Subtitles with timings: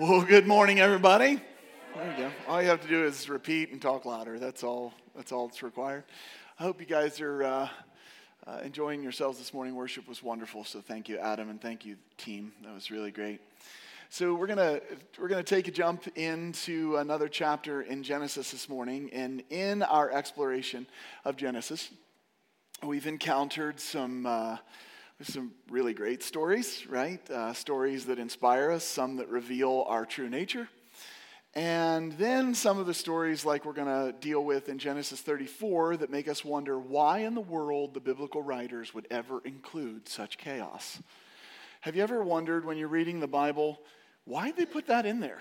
[0.00, 1.42] Well, good morning, everybody.
[1.94, 2.30] There you go.
[2.48, 4.38] All you have to do is repeat and talk louder.
[4.38, 4.94] That's all.
[5.14, 6.04] That's all that's required.
[6.58, 7.68] I hope you guys are uh,
[8.46, 9.74] uh, enjoying yourselves this morning.
[9.74, 12.52] Worship was wonderful, so thank you, Adam, and thank you, team.
[12.64, 13.42] That was really great.
[14.08, 14.80] So we're gonna
[15.18, 20.10] we're gonna take a jump into another chapter in Genesis this morning, and in our
[20.10, 20.86] exploration
[21.26, 21.90] of Genesis,
[22.82, 24.24] we've encountered some.
[24.24, 24.56] Uh,
[25.28, 27.30] some really great stories, right?
[27.30, 30.68] Uh, stories that inspire us, some that reveal our true nature.
[31.54, 35.98] And then some of the stories, like we're going to deal with in Genesis 34,
[35.98, 40.38] that make us wonder why in the world the biblical writers would ever include such
[40.38, 41.02] chaos.
[41.80, 43.80] Have you ever wondered when you're reading the Bible,
[44.24, 45.40] why did they put that in there?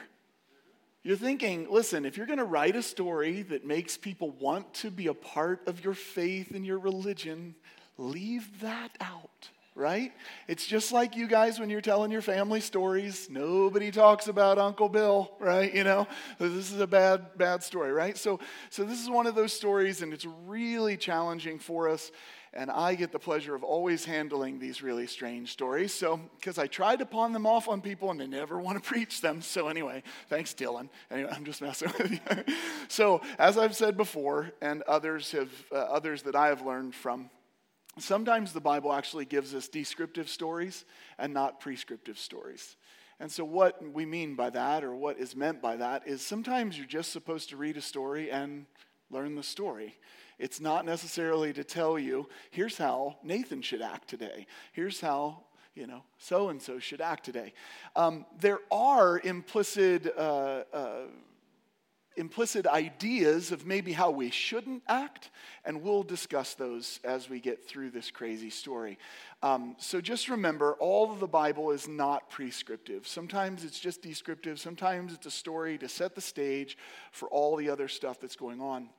[1.04, 4.92] You're thinking, listen, if you're going to write a story that makes people want to
[4.92, 7.56] be a part of your faith and your religion,
[7.98, 10.12] leave that out right?
[10.48, 13.30] It's just like you guys when you're telling your family stories.
[13.30, 15.74] Nobody talks about Uncle Bill, right?
[15.74, 16.08] You know,
[16.38, 18.18] this is a bad, bad story, right?
[18.18, 22.12] So, so this is one of those stories, and it's really challenging for us.
[22.52, 25.94] And I get the pleasure of always handling these really strange stories.
[25.94, 28.88] So, because I try to pawn them off on people and they never want to
[28.94, 29.42] preach them.
[29.42, 30.90] So, anyway, thanks, Dylan.
[31.12, 32.44] Anyway, I'm just messing with you.
[32.88, 37.30] so, as I've said before, and others have, uh, others that I have learned from
[38.00, 40.86] Sometimes the Bible actually gives us descriptive stories
[41.18, 42.76] and not prescriptive stories.
[43.20, 46.78] And so, what we mean by that, or what is meant by that, is sometimes
[46.78, 48.66] you're just supposed to read a story and
[49.12, 49.98] learn the story.
[50.38, 54.48] It's not necessarily to tell you, here's how Nathan should act today.
[54.72, 55.44] Here's how,
[55.76, 57.54] you know, so and so should act today.
[57.96, 60.14] Um, there are implicit.
[60.18, 61.02] Uh, uh,
[62.16, 65.30] implicit ideas of maybe how we shouldn't act,
[65.64, 68.98] and we'll discuss those as we get through this crazy story.
[69.42, 73.08] Um, so just remember, all of the Bible is not prescriptive.
[73.08, 76.78] Sometimes it's just descriptive, sometimes it's a story to set the stage
[77.12, 78.90] for all the other stuff that's going on.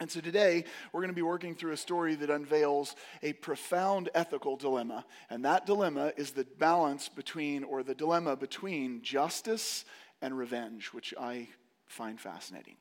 [0.00, 4.08] And so today, we're going to be working through a story that unveils a profound
[4.14, 5.04] ethical dilemma.
[5.28, 9.84] And that dilemma is the balance between, or the dilemma between justice
[10.22, 11.48] and revenge, which I
[11.90, 12.76] find fascinating.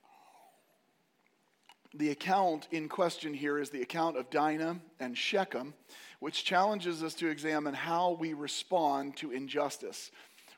[1.95, 5.73] The account in question here is the account of Dinah and Shechem,
[6.19, 10.11] which challenges us to examine how we respond to injustice.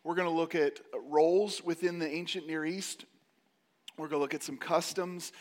[0.04, 3.06] We're going to look at roles within the ancient Near East.
[3.98, 5.32] We're going to look at some customs.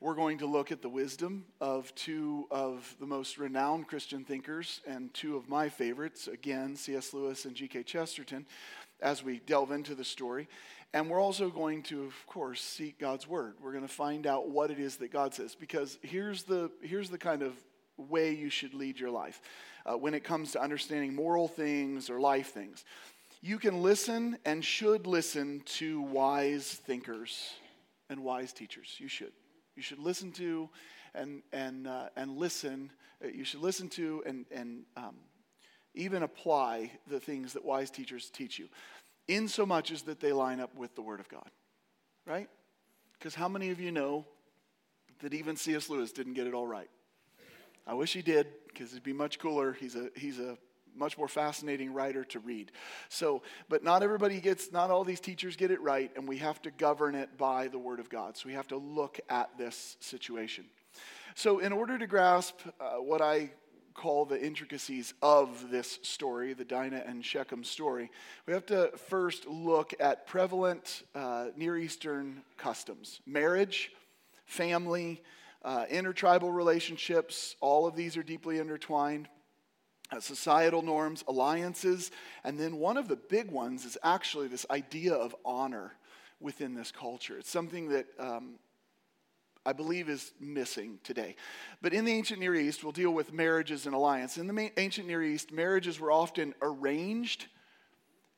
[0.00, 4.80] We're going to look at the wisdom of two of the most renowned Christian thinkers
[4.86, 7.12] and two of my favorites, again, C.S.
[7.12, 7.82] Lewis and G.K.
[7.82, 8.46] Chesterton,
[9.02, 10.48] as we delve into the story.
[10.92, 13.54] And we're also going to, of course, seek God's word.
[13.62, 15.54] We're going to find out what it is that God says.
[15.54, 17.52] Because here's the, here's the kind of
[17.96, 19.40] way you should lead your life
[19.86, 22.84] uh, when it comes to understanding moral things or life things.
[23.40, 27.52] You can listen and should listen to wise thinkers
[28.08, 28.96] and wise teachers.
[28.98, 29.32] You should.
[29.76, 30.68] You should listen to
[31.14, 32.90] and, and, uh, and listen.
[33.24, 35.14] Uh, you should listen to and, and um,
[35.94, 38.68] even apply the things that wise teachers teach you
[39.30, 41.48] in so much as that they line up with the Word of God,
[42.26, 42.48] right?
[43.18, 44.24] Because how many of you know
[45.20, 45.88] that even C.S.
[45.88, 46.90] Lewis didn't get it all right?
[47.86, 49.72] I wish he did, because it'd be much cooler.
[49.72, 50.58] He's a, he's a
[50.96, 52.72] much more fascinating writer to read.
[53.08, 56.60] So, but not everybody gets, not all these teachers get it right, and we have
[56.62, 58.36] to govern it by the Word of God.
[58.36, 60.64] So we have to look at this situation.
[61.36, 63.52] So, in order to grasp uh, what I
[63.94, 68.10] call the intricacies of this story, the Dinah and Shechem story,
[68.46, 73.92] we have to first look at prevalent uh, Near Eastern customs marriage,
[74.46, 75.22] family,
[75.62, 79.28] uh, intertribal relationships, all of these are deeply intertwined.
[80.12, 82.10] Uh, societal norms, alliances,
[82.42, 85.92] and then one of the big ones is actually this idea of honor
[86.40, 87.38] within this culture.
[87.38, 88.54] It's something that um,
[89.66, 91.36] I believe is missing today.
[91.82, 94.38] But in the ancient Near East, we'll deal with marriages and alliance.
[94.38, 97.46] In the ancient Near East, marriages were often arranged,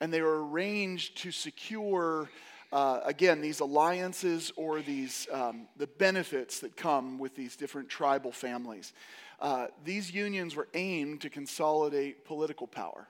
[0.00, 2.28] and they were arranged to secure,
[2.72, 8.32] uh, again, these alliances or these um, the benefits that come with these different tribal
[8.32, 8.92] families.
[9.38, 13.06] Uh, these unions were aimed to consolidate political power.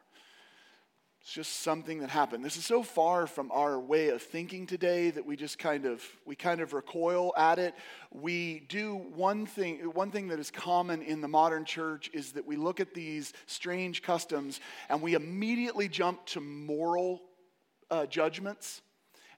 [1.23, 2.45] It's just something that happened.
[2.45, 6.03] This is so far from our way of thinking today that we just kind of
[6.27, 7.77] we kind of recoil at it.
[8.11, 12.45] We do one thing one thing that is common in the modern church is that
[12.45, 14.59] we look at these strange customs
[14.89, 17.23] and we immediately jump to moral
[17.89, 18.83] uh, judgments,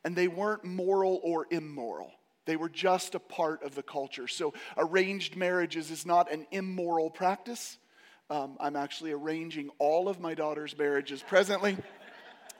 [0.05, 2.13] and they weren't moral or immoral.
[2.47, 4.27] They were just a part of the culture.
[4.27, 7.77] So arranged marriages is not an immoral practice.
[8.31, 11.76] Um, I'm actually arranging all of my daughter's marriages presently.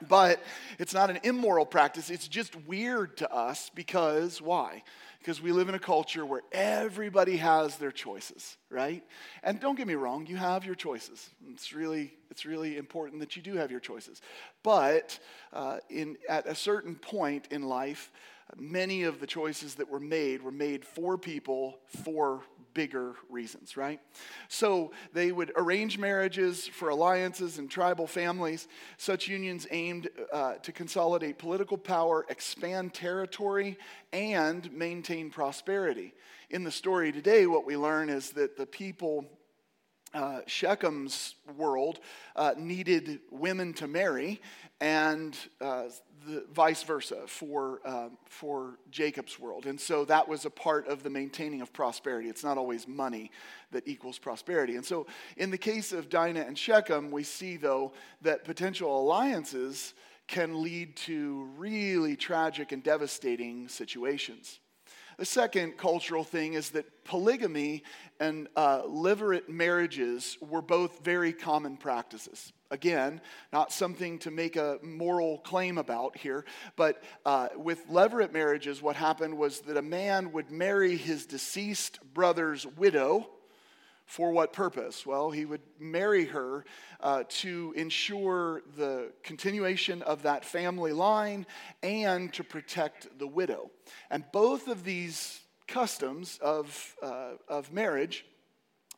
[0.07, 0.43] But
[0.77, 2.09] it's not an immoral practice.
[2.09, 4.83] It's just weird to us because why?
[5.19, 9.03] Because we live in a culture where everybody has their choices, right?
[9.41, 11.29] And don't get me wrong, you have your choices.
[11.49, 14.21] It's really, it's really important that you do have your choices.
[14.63, 15.17] But
[15.53, 18.11] uh, in, at a certain point in life,
[18.55, 22.43] many of the choices that were made were made for people for
[22.75, 23.99] bigger reasons, right?
[24.47, 28.67] So they would arrange marriages for alliances and tribal families.
[28.97, 33.79] Such unions aimed uh, to consolidate political power, expand territory,
[34.13, 36.13] and maintain prosperity.
[36.51, 39.25] In the story today, what we learn is that the people
[40.15, 41.99] uh, Shechem's world
[42.35, 44.41] uh, needed women to marry,
[44.79, 45.83] and uh,
[46.27, 49.65] the vice versa for, uh, for Jacob's world.
[49.65, 52.29] And so that was a part of the maintaining of prosperity.
[52.29, 53.31] It's not always money
[53.71, 54.75] that equals prosperity.
[54.75, 55.05] And so
[55.37, 59.93] in the case of Dinah and Shechem, we see, though, that potential alliances
[60.27, 64.59] can lead to really tragic and devastating situations.
[65.17, 67.83] The second cultural thing is that polygamy
[68.19, 68.83] and uh,
[69.47, 72.51] marriages were both very common practices.
[72.71, 73.21] Again,
[73.53, 76.45] not something to make a moral claim about here,
[76.75, 81.99] but uh, with levirate marriages, what happened was that a man would marry his deceased
[82.13, 83.29] brother's widow
[84.05, 85.05] for what purpose?
[85.05, 86.65] Well, he would marry her
[87.01, 91.45] uh, to ensure the continuation of that family line
[91.83, 93.71] and to protect the widow.
[94.09, 98.25] And both of these customs of, uh, of marriage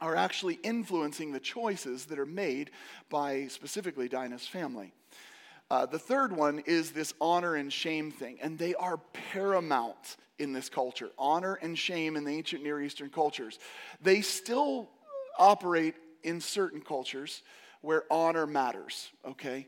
[0.02, 2.72] are actually influencing the choices that are made
[3.10, 4.94] by specifically Dinah's family.
[5.70, 8.98] Uh, the third one is this honor and shame thing, and they are
[9.32, 11.10] paramount in this culture.
[11.18, 13.60] Honor and shame in the ancient Near Eastern cultures.
[14.02, 14.90] They still
[15.38, 17.44] operate in certain cultures
[17.82, 19.68] where honor matters, okay?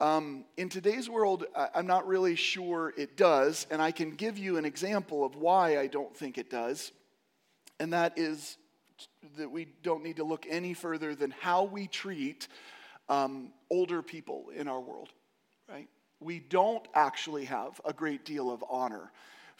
[0.00, 1.44] Um, in today's world,
[1.74, 5.78] I'm not really sure it does, and I can give you an example of why
[5.78, 6.92] I don't think it does,
[7.78, 8.56] and that is
[9.36, 12.48] that we don't need to look any further than how we treat
[13.08, 15.10] um, older people in our world,
[15.68, 15.88] right?
[16.20, 19.10] We don't actually have a great deal of honor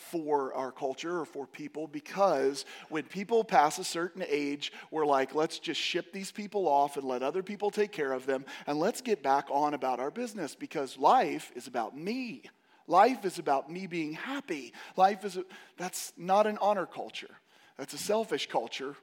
[0.01, 5.35] for our culture or for people because when people pass a certain age, we're like,
[5.35, 8.79] let's just ship these people off and let other people take care of them and
[8.79, 12.43] let's get back on about our business because life is about me.
[12.87, 14.73] Life is about me being happy.
[14.97, 15.45] Life is, a,
[15.77, 17.31] that's not an honor culture.
[17.79, 18.97] That's a selfish culture,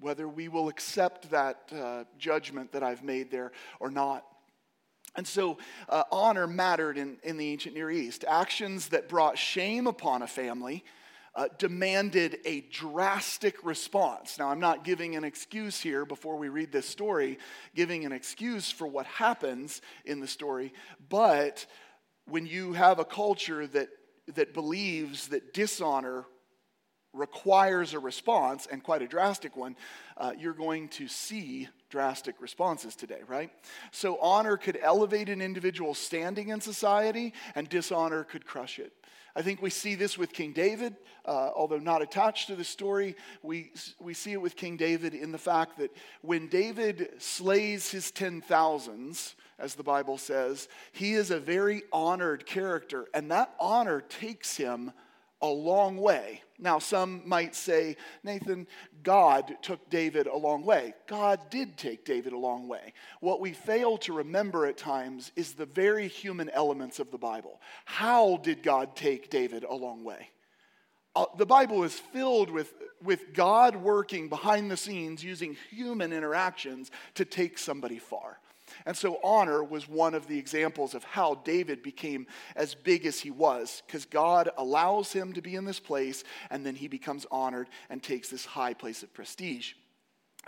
[0.00, 4.24] whether we will accept that uh, judgment that I've made there or not.
[5.16, 5.58] And so,
[5.88, 8.24] uh, honor mattered in, in the ancient Near East.
[8.26, 10.84] Actions that brought shame upon a family
[11.34, 14.38] uh, demanded a drastic response.
[14.38, 17.38] Now, I'm not giving an excuse here before we read this story,
[17.74, 20.72] giving an excuse for what happens in the story,
[21.08, 21.66] but
[22.26, 23.88] when you have a culture that,
[24.34, 26.24] that believes that dishonor
[27.20, 29.76] requires a response, and quite a drastic one,
[30.16, 33.50] uh, you're going to see drastic responses today, right?
[33.92, 38.92] So, honor could elevate an individual's standing in society, and dishonor could crush it.
[39.36, 43.14] I think we see this with King David, uh, although not attached to the story.
[43.42, 43.70] We,
[44.00, 48.40] we see it with King David in the fact that when David slays his ten
[48.40, 54.56] thousands, as the Bible says, he is a very honored character, and that honor takes
[54.56, 54.92] him
[55.42, 56.42] a long way.
[56.58, 58.66] Now, some might say, Nathan,
[59.02, 60.94] God took David a long way.
[61.06, 62.92] God did take David a long way.
[63.20, 67.60] What we fail to remember at times is the very human elements of the Bible.
[67.86, 70.28] How did God take David a long way?
[71.16, 76.90] Uh, the Bible is filled with, with God working behind the scenes using human interactions
[77.14, 78.38] to take somebody far.
[78.86, 83.20] And so, honor was one of the examples of how David became as big as
[83.20, 87.26] he was, because God allows him to be in this place, and then he becomes
[87.30, 89.74] honored and takes this high place of prestige.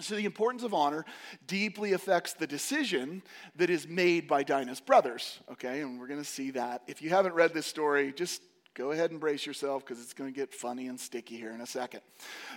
[0.00, 1.04] So, the importance of honor
[1.46, 3.22] deeply affects the decision
[3.56, 5.82] that is made by Dinah's brothers, okay?
[5.82, 6.82] And we're going to see that.
[6.86, 8.42] If you haven't read this story, just
[8.74, 11.60] go ahead and brace yourself because it's going to get funny and sticky here in
[11.60, 12.00] a second.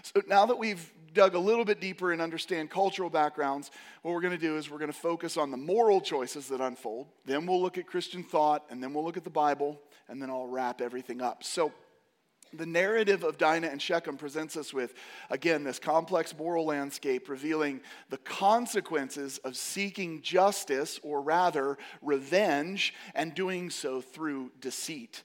[0.04, 4.22] So, now that we've dug a little bit deeper and understand cultural backgrounds, what we're
[4.22, 7.08] going to do is we're going to focus on the moral choices that unfold.
[7.26, 10.30] Then we'll look at Christian thought, and then we'll look at the Bible, and then
[10.30, 11.44] I'll wrap everything up.
[11.44, 11.72] So,
[12.54, 14.94] the narrative of Dinah and Shechem presents us with,
[15.30, 23.34] again, this complex moral landscape revealing the consequences of seeking justice, or rather, revenge, and
[23.34, 25.24] doing so through deceit.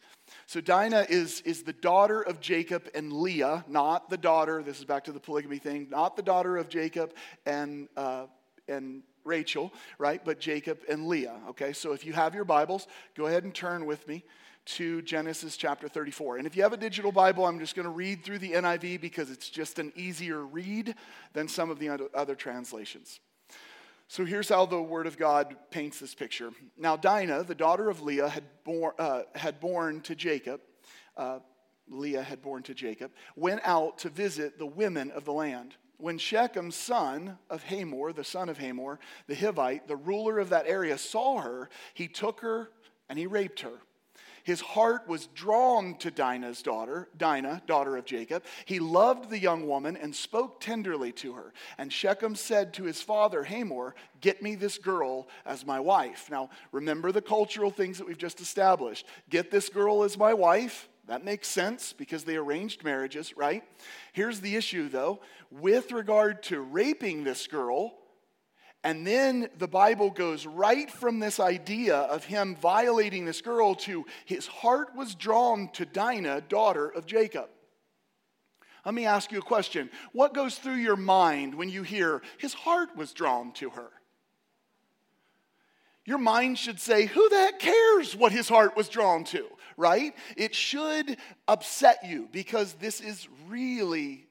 [0.51, 4.85] So Dinah is, is the daughter of Jacob and Leah, not the daughter, this is
[4.85, 7.15] back to the polygamy thing, not the daughter of Jacob
[7.47, 8.27] and, uh,
[8.67, 10.21] and Rachel, right?
[10.25, 11.73] But Jacob and Leah, okay?
[11.73, 14.25] So if you have your Bibles, go ahead and turn with me
[14.65, 16.39] to Genesis chapter 34.
[16.39, 19.01] And if you have a digital Bible, I'm just going to read through the NIV
[19.01, 20.97] because it's just an easier read
[21.33, 23.21] than some of the other translations.
[24.11, 26.51] So here's how the Word of God paints this picture.
[26.77, 30.61] Now, Dinah, the daughter of Leah, had, born, uh, had born to Jacob.
[31.17, 31.39] Uh,
[31.89, 35.77] Leah had born to Jacob, went out to visit the women of the land.
[35.99, 38.99] When Shechem's son of Hamor, the son of Hamor,
[39.29, 42.71] the Hivite, the ruler of that area, saw her, he took her
[43.09, 43.79] and he raped her.
[44.51, 48.43] His heart was drawn to Dinah's daughter, Dinah, daughter of Jacob.
[48.65, 51.53] He loved the young woman and spoke tenderly to her.
[51.79, 56.29] And Shechem said to his father Hamor, Get me this girl as my wife.
[56.33, 59.07] Now, remember the cultural things that we've just established.
[59.29, 60.89] Get this girl as my wife.
[61.07, 63.63] That makes sense because they arranged marriages, right?
[64.13, 65.21] Here's the issue though.
[65.53, 68.00] With regard to raping this girl,
[68.83, 74.07] and then the Bible goes right from this idea of him violating this girl to
[74.25, 77.49] his heart was drawn to Dinah, daughter of Jacob.
[78.85, 79.91] Let me ask you a question.
[80.13, 83.91] What goes through your mind when you hear his heart was drawn to her?
[86.07, 89.45] Your mind should say, Who the heck cares what his heart was drawn to?
[89.81, 90.15] right?
[90.37, 91.17] It should
[91.49, 94.27] upset you because this is really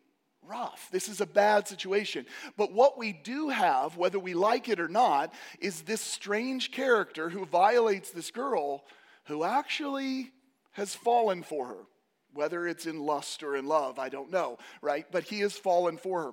[0.49, 0.89] rough.
[0.91, 2.25] This is a bad situation.
[2.57, 7.29] But what we do have, whether we like it or not, is this strange character
[7.29, 8.83] who violates this girl
[9.25, 10.31] who actually
[10.71, 11.85] has fallen for her.
[12.33, 15.05] Whether it's in lust or in love, I don't know, right?
[15.11, 16.31] But he has fallen for her.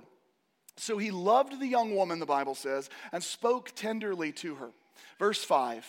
[0.77, 4.71] So he loved the young woman, the Bible says, and spoke tenderly to her.
[5.19, 5.87] Verse 5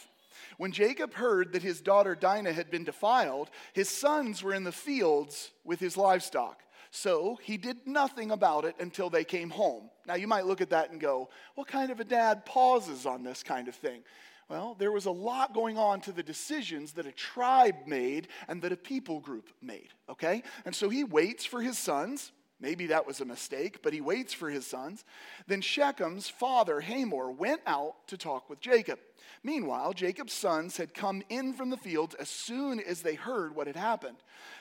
[0.57, 4.71] when Jacob heard that his daughter Dinah had been defiled, his sons were in the
[4.71, 6.61] fields with his livestock.
[6.97, 9.91] So he did nothing about it until they came home.
[10.07, 13.21] Now you might look at that and go, what kind of a dad pauses on
[13.21, 14.01] this kind of thing?
[14.49, 18.63] Well, there was a lot going on to the decisions that a tribe made and
[18.63, 20.41] that a people group made, okay?
[20.65, 22.31] And so he waits for his sons.
[22.59, 25.05] Maybe that was a mistake, but he waits for his sons.
[25.45, 28.97] Then Shechem's father, Hamor, went out to talk with Jacob.
[29.43, 33.67] Meanwhile, Jacob's sons had come in from the fields as soon as they heard what
[33.67, 34.17] had happened.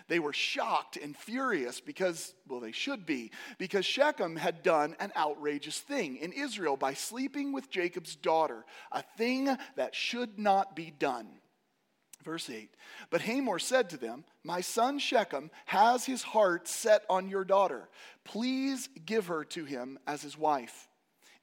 [0.08, 5.12] They were shocked and furious because, well, they should be, because Shechem had done an
[5.16, 10.92] outrageous thing in Israel by sleeping with Jacob's daughter, a thing that should not be
[10.98, 11.28] done.
[12.26, 12.74] Verse 8
[13.08, 17.88] But Hamor said to them, My son Shechem has his heart set on your daughter.
[18.24, 20.88] Please give her to him as his wife.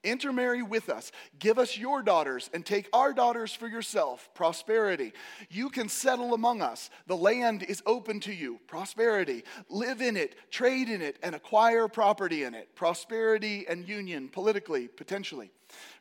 [0.04, 1.12] Intermarry with us.
[1.40, 4.30] Give us your daughters and take our daughters for yourself.
[4.34, 5.14] Prosperity.
[5.50, 6.90] You can settle among us.
[7.08, 8.60] The land is open to you.
[8.68, 9.44] Prosperity.
[9.70, 12.76] Live in it, trade in it, and acquire property in it.
[12.76, 15.52] Prosperity and union, politically, potentially.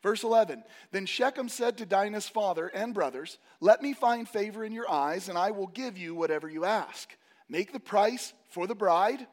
[0.02, 4.72] Verse 11 Then Shechem said to Dinah's father and brothers, Let me find favor in
[4.72, 7.16] your eyes, and I will give you whatever you ask.
[7.48, 9.26] Make the price for the bride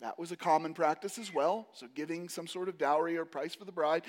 [0.00, 3.54] that was a common practice as well, so giving some sort of dowry or price
[3.54, 4.04] for the bride.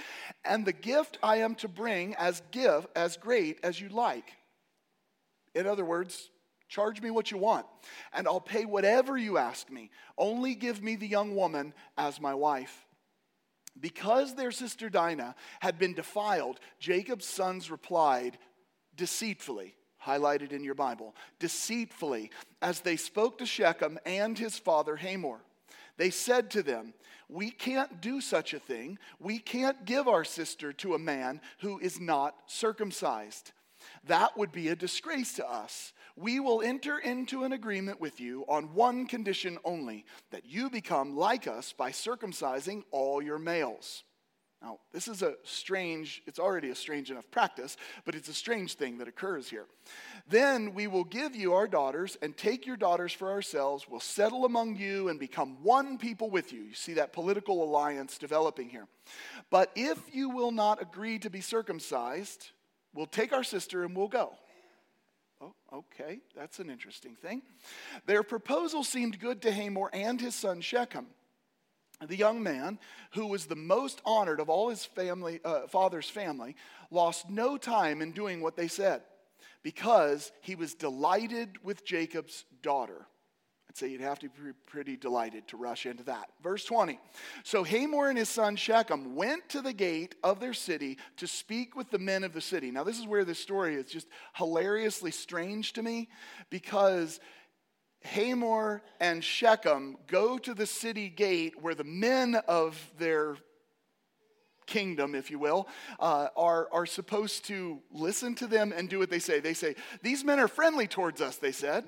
[0.46, 4.32] And the gift I am to bring as give as great as you like.
[5.54, 6.30] In other words,
[6.70, 7.66] charge me what you want,
[8.14, 9.92] and I'll pay whatever you ask me.
[10.18, 12.86] Only give me the young woman as my wife.
[13.80, 18.38] Because their sister Dinah had been defiled, Jacob's sons replied
[18.96, 22.32] deceitfully highlighted in your Bible, deceitfully,
[22.62, 25.42] as they spoke to Shechem and his father Hamor.
[25.98, 26.94] They said to them,
[27.30, 28.98] We can't do such a thing.
[29.20, 33.52] We can't give our sister to a man who is not circumcised.
[34.06, 35.94] That would be a disgrace to us.
[36.16, 41.16] We will enter into an agreement with you on one condition only that you become
[41.16, 44.04] like us by circumcising all your males.
[44.62, 48.76] Now, this is a strange, it's already a strange enough practice, but it's a strange
[48.76, 49.66] thing that occurs here.
[50.30, 53.88] Then we will give you our daughters and take your daughters for ourselves.
[53.90, 56.62] We'll settle among you and become one people with you.
[56.62, 58.88] You see that political alliance developing here.
[59.50, 62.52] But if you will not agree to be circumcised,
[62.94, 64.34] we'll take our sister and we'll go.
[65.42, 67.42] Oh, okay, that's an interesting thing.
[68.06, 71.08] Their proposal seemed good to Hamor and his son Shechem
[72.08, 72.80] the young man,
[73.12, 76.56] who was the most honored of all his family, uh, father's family,
[76.90, 79.02] lost no time in doing what they said
[79.64, 83.06] because he was delighted with Jacob's daughter.
[83.72, 86.28] I'd say you'd have to be pretty delighted to rush into that.
[86.44, 87.00] Verse 20.
[87.46, 91.74] So Hamor and his son Shechem went to the gate of their city to speak
[91.74, 92.70] with the men of the city.
[92.70, 96.10] Now, this is where this story is just hilariously strange to me
[96.50, 97.22] because
[98.04, 103.38] Hamor and Shechem go to the city gate where the men of their
[104.66, 105.68] kingdom, if you will,
[106.00, 109.40] uh, are, are supposed to listen to them and do what they say.
[109.40, 111.86] They say, These men are friendly towards us, they said.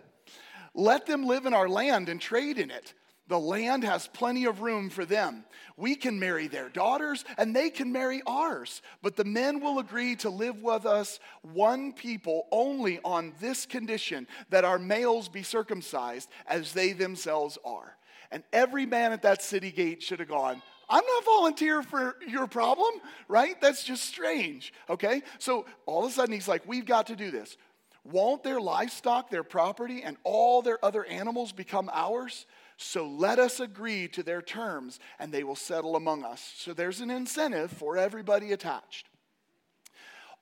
[0.75, 2.93] Let them live in our land and trade in it.
[3.27, 5.45] The land has plenty of room for them.
[5.77, 8.81] We can marry their daughters and they can marry ours.
[9.01, 14.27] But the men will agree to live with us, one people, only on this condition
[14.49, 17.95] that our males be circumcised as they themselves are.
[18.29, 22.47] And every man at that city gate should have gone, I'm not volunteering for your
[22.47, 22.93] problem,
[23.29, 23.59] right?
[23.61, 25.21] That's just strange, okay?
[25.39, 27.57] So all of a sudden he's like, We've got to do this.
[28.03, 32.45] Won't their livestock, their property, and all their other animals become ours?
[32.77, 36.53] So let us agree to their terms, and they will settle among us.
[36.57, 39.07] So there's an incentive for everybody attached.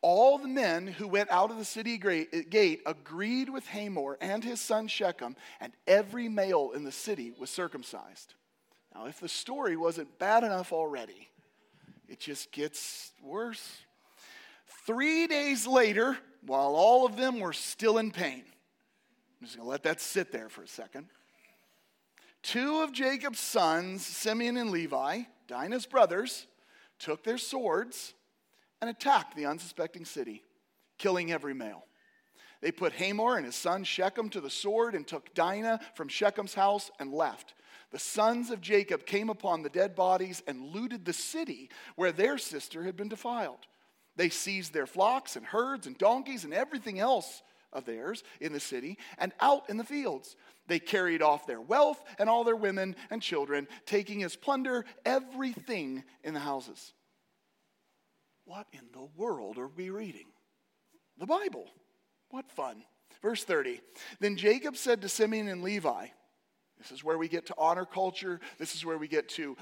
[0.02, 4.60] All the men who went out of the city gate agreed with Hamor and his
[4.60, 8.34] son Shechem, and every male in the city was circumcised.
[8.96, 11.30] Now, if the story wasn't bad enough already,
[12.10, 13.78] it just gets worse.
[14.88, 18.44] Three days later, while all of them were still in pain,
[19.40, 21.08] I'm just going to let that sit there for a second.
[22.44, 26.48] Two of Jacob's sons, Simeon and Levi, Dinah's brothers,
[26.98, 28.14] took their swords
[28.82, 30.44] and attacked the unsuspecting city,
[30.98, 31.86] killing every male.
[32.62, 36.54] They put Hamor and his son Shechem to the sword and took Dinah from Shechem's
[36.54, 37.54] house and left.
[37.92, 42.38] The sons of Jacob came upon the dead bodies and looted the city where their
[42.38, 43.68] sister had been defiled.
[44.16, 47.42] They seized their flocks and herds and donkeys and everything else
[47.74, 50.36] of theirs in the city and out in the fields.
[50.68, 56.04] They carried off their wealth and all their women and children, taking as plunder everything
[56.24, 56.94] in the houses.
[58.46, 60.28] What in the world are we reading?
[61.18, 61.68] The Bible.
[62.30, 62.84] What fun.
[63.22, 63.82] Verse 30.
[64.20, 66.08] Then Jacob said to Simeon and Levi,
[66.78, 68.40] This is where we get to honor culture.
[68.58, 69.56] This is where we get to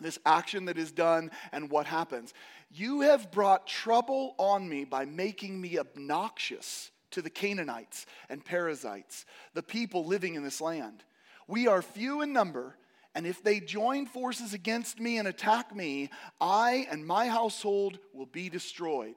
[0.00, 2.34] this action that is done and what happens.
[2.70, 9.24] You have brought trouble on me by making me obnoxious to the Canaanites and Perizzites,
[9.54, 11.04] the people living in this land.
[11.46, 12.76] We are few in number,
[13.14, 18.26] and if they join forces against me and attack me, I and my household will
[18.26, 19.16] be destroyed.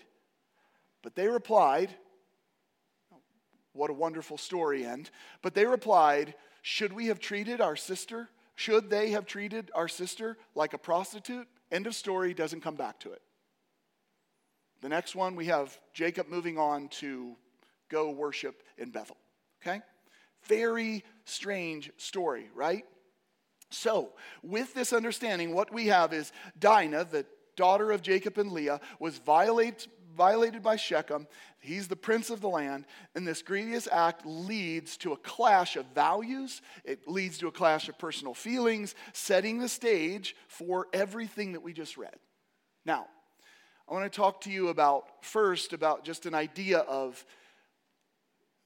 [1.01, 1.95] But they replied,
[3.13, 3.17] oh,
[3.73, 5.11] What a wonderful story end.
[5.41, 8.29] But they replied, Should we have treated our sister?
[8.55, 11.47] Should they have treated our sister like a prostitute?
[11.71, 13.21] End of story, doesn't come back to it.
[14.81, 17.35] The next one, we have Jacob moving on to
[17.89, 19.17] go worship in Bethel.
[19.61, 19.81] Okay?
[20.47, 22.85] Very strange story, right?
[23.69, 28.79] So, with this understanding, what we have is Dinah, the daughter of Jacob and Leah,
[28.99, 31.27] was violate, violated by Shechem.
[31.59, 32.85] He's the prince of the land.
[33.15, 36.61] And this grievous act leads to a clash of values.
[36.83, 41.73] It leads to a clash of personal feelings, setting the stage for everything that we
[41.73, 42.15] just read.
[42.85, 43.07] Now,
[43.89, 47.23] I want to talk to you about first about just an idea of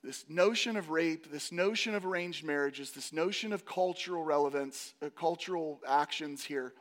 [0.04, 5.10] this notion of rape, this notion of arranged marriages, this notion of cultural relevance, uh,
[5.10, 6.74] cultural actions here,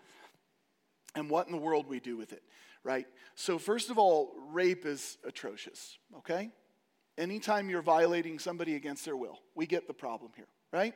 [1.14, 2.42] and what in the world we do with it,
[2.84, 3.06] right?
[3.34, 6.50] So, first of all, rape is atrocious, okay?
[7.16, 10.94] Anytime you're violating somebody against their will, we get the problem here, right?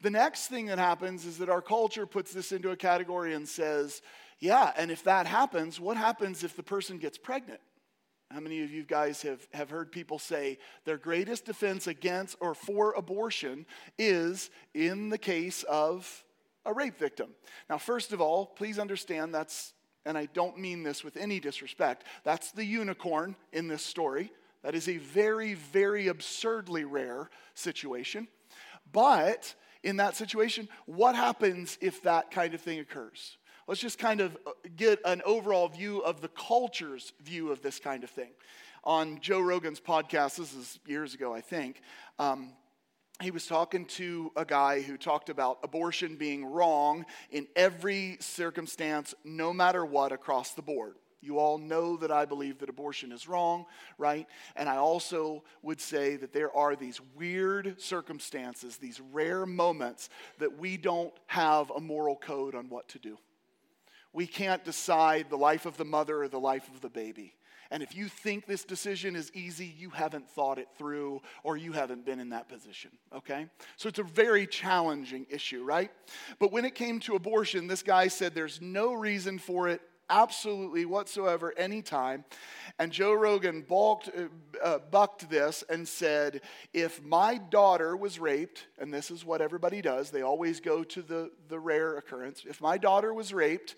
[0.00, 3.48] The next thing that happens is that our culture puts this into a category and
[3.48, 4.02] says,
[4.40, 7.60] yeah, and if that happens, what happens if the person gets pregnant?
[8.30, 12.54] How many of you guys have, have heard people say their greatest defense against or
[12.54, 13.64] for abortion
[13.98, 16.24] is in the case of
[16.66, 17.30] a rape victim?
[17.70, 19.72] Now, first of all, please understand that's,
[20.04, 24.30] and I don't mean this with any disrespect, that's the unicorn in this story.
[24.62, 28.28] That is a very, very absurdly rare situation.
[28.92, 33.38] But in that situation, what happens if that kind of thing occurs?
[33.68, 37.78] Let's just kind of uh, get an overall view of the culture's view of this
[37.78, 38.30] kind of thing.
[38.82, 41.82] On Joe Rogan's podcast, this is years ago, I think,
[42.18, 42.54] um,
[43.20, 49.14] he was talking to a guy who talked about abortion being wrong in every circumstance,
[49.24, 50.94] no matter what, across the board.
[51.20, 53.66] You all know that I believe that abortion is wrong,
[53.98, 54.28] right?
[54.54, 60.56] And I also would say that there are these weird circumstances, these rare moments that
[60.56, 63.18] we don't have a moral code on what to do
[64.12, 67.34] we can't decide the life of the mother or the life of the baby.
[67.70, 71.72] And if you think this decision is easy, you haven't thought it through or you
[71.72, 73.46] haven't been in that position, okay?
[73.76, 75.90] So it's a very challenging issue, right?
[76.38, 80.84] But when it came to abortion, this guy said there's no reason for it absolutely
[80.84, 82.24] whatsoever anytime.
[82.78, 84.28] And Joe Rogan balked, uh,
[84.62, 86.42] uh, bucked this and said,
[86.72, 91.02] if my daughter was raped, and this is what everybody does, they always go to
[91.02, 92.44] the, the rare occurrence.
[92.48, 93.74] If my daughter was raped,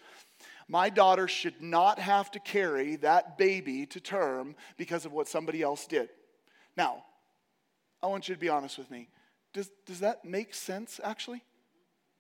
[0.71, 5.63] My daughter should not have to carry that baby to term because of what somebody
[5.63, 6.11] else did.
[6.77, 7.03] Now,
[8.01, 9.09] I want you to be honest with me.
[9.53, 11.43] Does, does that make sense, actually?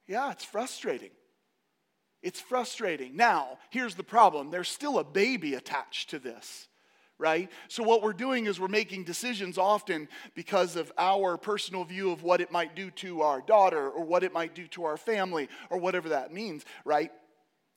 [0.08, 1.10] Yeah, it's frustrating.
[2.22, 3.16] It's frustrating.
[3.16, 6.68] Now, here's the problem there's still a baby attached to this
[7.20, 7.50] right?
[7.68, 12.22] So, what we're doing is we're making decisions often because of our personal view of
[12.22, 15.48] what it might do to our daughter or what it might do to our family
[15.68, 17.12] or whatever that means, right?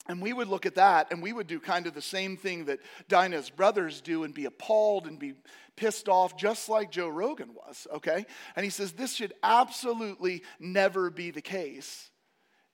[0.06, 2.66] And we would look at that and we would do kind of the same thing
[2.66, 5.34] that Dinah's brothers do and be appalled and be
[5.76, 8.26] pissed off, just like Joe Rogan was, okay?
[8.56, 12.10] And he says, This should absolutely never be the case.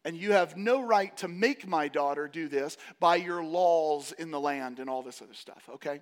[0.04, 4.30] And you have no right to make my daughter do this by your laws in
[4.30, 6.00] the land and all this other stuff, okay?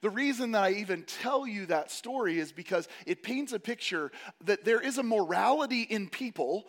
[0.00, 4.10] The reason that I even tell you that story is because it paints a picture
[4.44, 6.64] that there is a morality in people,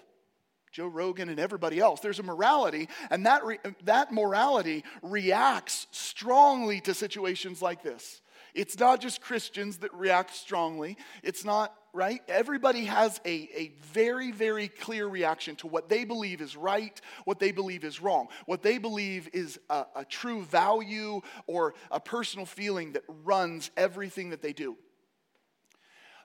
[0.71, 1.99] Joe Rogan and everybody else.
[1.99, 8.21] There's a morality, and that, re- that morality reacts strongly to situations like this.
[8.57, 10.97] It's not just Christians that react strongly.
[11.21, 12.21] It's not, right?
[12.27, 17.37] Everybody has a, a very, very clear reaction to what they believe is right, what
[17.37, 22.47] they believe is wrong, what they believe is a, a true value or a personal
[22.47, 24.75] feeling that runs everything that they do.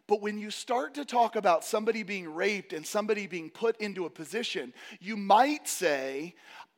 [0.08, 4.04] But when you start to talk about somebody being raped and somebody being put into
[4.04, 6.34] a position, you might say,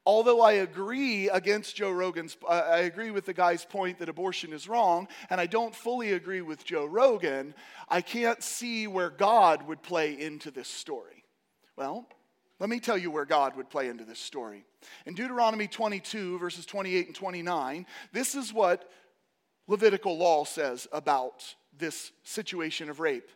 [0.07, 4.53] although I agree against Joe Rogan's, uh, I agree with the guy's point that abortion
[4.53, 7.55] is wrong, and I don't fully agree with Joe Rogan,
[7.89, 11.25] I can't see where God would play into this story.
[11.77, 12.07] Well,
[12.61, 14.65] let me tell you where God would play into this story.
[15.07, 18.91] In Deuteronomy 22, verses 28 and 29, this is what
[19.67, 21.43] Levitical law says about
[21.77, 23.31] this situation of rape.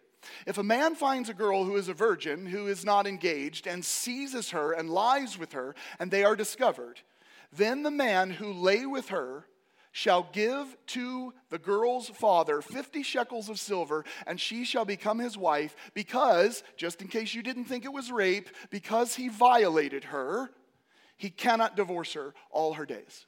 [0.47, 3.85] If a man finds a girl who is a virgin, who is not engaged, and
[3.85, 7.01] seizes her and lies with her, and they are discovered,
[7.53, 9.47] then the man who lay with her
[9.93, 15.37] shall give to the girl's father 50 shekels of silver, and she shall become his
[15.37, 20.51] wife, because, just in case you didn't think it was rape, because he violated her,
[21.17, 23.27] he cannot divorce her all her days.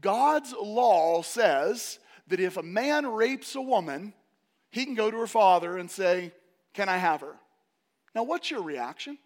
[0.00, 4.12] God's law says that if a man rapes a woman,
[4.70, 6.32] he can go to her father and say,
[6.74, 7.36] Can I have her?
[8.14, 9.18] Now, what's your reaction?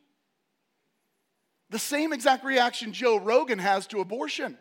[1.71, 4.59] The same exact reaction Joe Rogan has to abortion.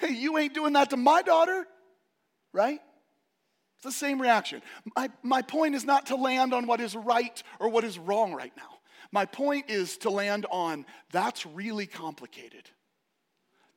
[0.00, 1.66] Hey, you ain't doing that to my daughter,
[2.52, 2.80] right?
[3.76, 4.62] It's the same reaction.
[4.94, 8.32] My, my point is not to land on what is right or what is wrong
[8.32, 8.78] right now.
[9.10, 12.70] My point is to land on that's really complicated.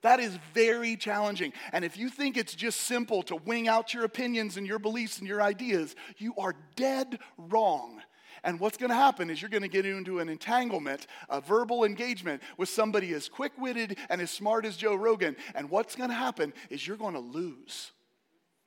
[0.04, 1.54] That is very challenging.
[1.72, 5.18] And if you think it's just simple to wing out your opinions and your beliefs
[5.18, 8.02] and your ideas, you are dead wrong.
[8.44, 11.86] And what's going to happen is you're going to get into an entanglement, a verbal
[11.86, 15.38] engagement with somebody as quick witted and as smart as Joe Rogan.
[15.56, 17.94] And what's going to happen is you're going to lose.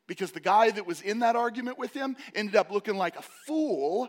[0.07, 3.23] Because the guy that was in that argument with him ended up looking like a
[3.47, 4.09] fool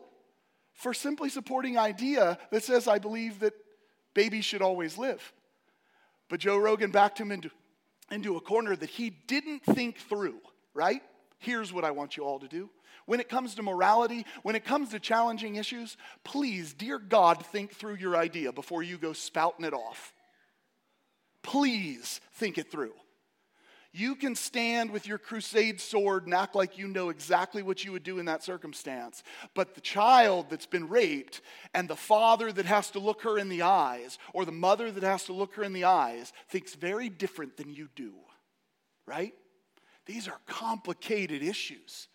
[0.73, 3.53] for simply supporting idea that says, I believe that
[4.13, 5.33] babies should always live.
[6.29, 7.49] But Joe Rogan backed him into,
[8.11, 10.39] into a corner that he didn't think through,
[10.73, 11.01] right?
[11.39, 12.69] Here's what I want you all to do.
[13.05, 17.73] When it comes to morality, when it comes to challenging issues, please, dear God, think
[17.73, 20.13] through your idea before you go spouting it off.
[21.41, 22.93] Please think it through.
[23.97, 27.91] You can stand with your crusade sword and act like you know exactly what you
[27.93, 29.23] would do in that circumstance.
[29.55, 31.41] But the child that's been raped
[31.73, 35.01] and the father that has to look her in the eyes or the mother that
[35.01, 38.13] has to look her in the eyes thinks very different than you do,
[39.07, 39.33] right?
[40.05, 42.07] These are complicated issues.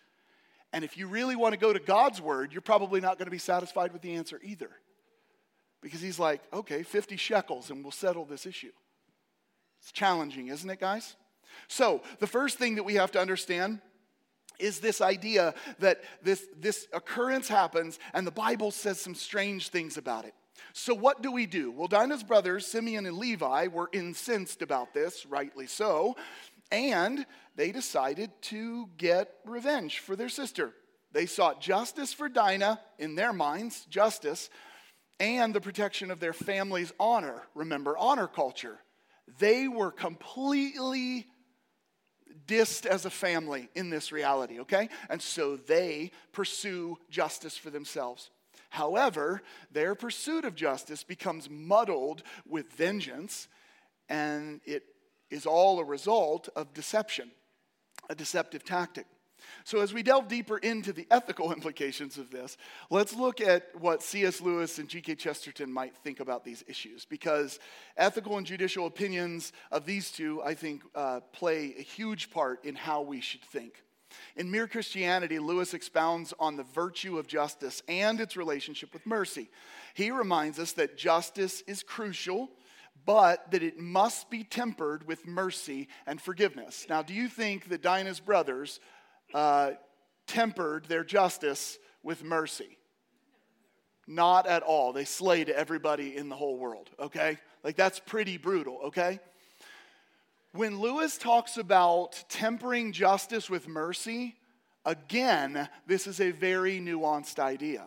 [0.72, 3.32] And if you really want to go to God's word, you're probably not going to
[3.32, 4.70] be satisfied with the answer either.
[5.82, 8.70] Because he's like, okay, 50 shekels and we'll settle this issue.
[9.80, 11.16] It's challenging, isn't it, guys?
[11.72, 13.80] So, the first thing that we have to understand
[14.58, 19.96] is this idea that this, this occurrence happens and the Bible says some strange things
[19.96, 20.34] about it.
[20.74, 21.70] So, what do we do?
[21.70, 26.14] Well, Dinah's brothers, Simeon and Levi, were incensed about this, rightly so,
[26.70, 27.24] and
[27.56, 30.74] they decided to get revenge for their sister.
[31.12, 34.50] They sought justice for Dinah, in their minds, justice,
[35.18, 37.44] and the protection of their family's honor.
[37.54, 38.78] Remember, honor culture.
[39.38, 41.28] They were completely
[42.46, 44.88] dissed as a family in this reality, okay?
[45.08, 48.30] And so they pursue justice for themselves.
[48.70, 53.48] However, their pursuit of justice becomes muddled with vengeance,
[54.08, 54.84] and it
[55.30, 57.30] is all a result of deception,
[58.08, 59.06] a deceptive tactic.
[59.64, 62.56] So, as we delve deeper into the ethical implications of this,
[62.90, 64.40] let's look at what C.S.
[64.40, 65.16] Lewis and G.K.
[65.16, 67.04] Chesterton might think about these issues.
[67.04, 67.58] Because
[67.96, 72.74] ethical and judicial opinions of these two, I think, uh, play a huge part in
[72.74, 73.82] how we should think.
[74.36, 79.50] In Mere Christianity, Lewis expounds on the virtue of justice and its relationship with mercy.
[79.94, 82.50] He reminds us that justice is crucial,
[83.04, 86.86] but that it must be tempered with mercy and forgiveness.
[86.88, 88.80] Now, do you think that Dinah's brothers
[89.34, 89.72] uh,
[90.26, 92.78] tempered their justice with mercy?
[94.06, 94.92] Not at all.
[94.92, 97.38] They slayed everybody in the whole world, okay?
[97.62, 99.20] Like, that's pretty brutal, okay?
[100.52, 104.36] When Lewis talks about tempering justice with mercy,
[104.84, 107.84] again, this is a very nuanced idea.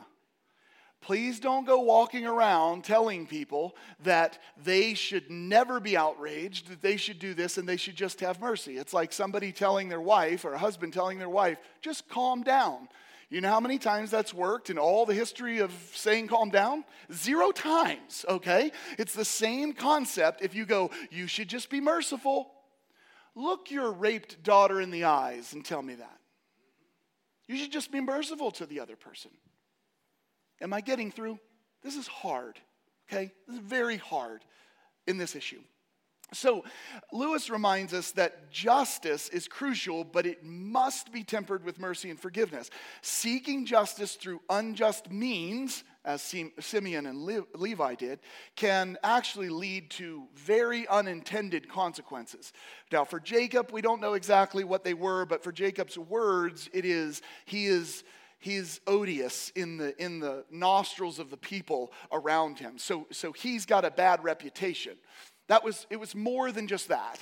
[1.06, 6.98] Please don't go walking around telling people that they should never be outraged, that they
[6.98, 8.80] should do this and they should just have mercy.
[8.80, 12.90] It's like somebody telling their wife or a husband telling their wife, just calm down.
[13.30, 16.84] You know how many times that's worked in all the history of saying calm down?
[17.14, 18.72] Zero times, okay?
[18.98, 22.50] It's the same concept if you go, you should just be merciful.
[23.36, 26.18] Look your raped daughter in the eyes and tell me that.
[27.48, 29.30] You should just be merciful to the other person.
[30.62, 31.40] Am I getting through?
[31.84, 32.60] This is hard,
[33.10, 33.32] okay?
[33.48, 34.44] This is very hard
[35.08, 35.62] in this issue.
[36.34, 36.64] So,
[37.14, 42.20] Lewis reminds us that justice is crucial, but it must be tempered with mercy and
[42.20, 42.72] forgiveness.
[43.04, 48.22] Seeking justice through unjust means, as Simeon and Levi did,
[48.56, 52.54] can actually lead to very unintended consequences.
[52.92, 56.86] Now, for Jacob, we don't know exactly what they were, but for Jacob's words, it
[56.86, 58.04] is, he is
[58.40, 62.78] he's odious in the, in the nostrils of the people around him.
[62.78, 64.98] So, so he's got a bad reputation.
[65.48, 67.20] That was, it was more than just that.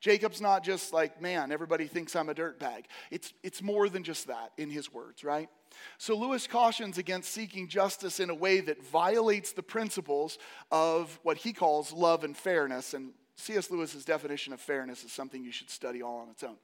[0.00, 2.84] Jacob's not just like, man, everybody thinks I'm a dirtbag.
[3.10, 5.48] It's, it's more than just that in his words, right?
[5.98, 10.38] So Lewis cautions against seeking justice in a way that violates the principles
[10.70, 12.94] of what he calls love and fairness.
[12.94, 13.70] And C.S.
[13.70, 16.56] Lewis's definition of fairness is something you should study all on its own.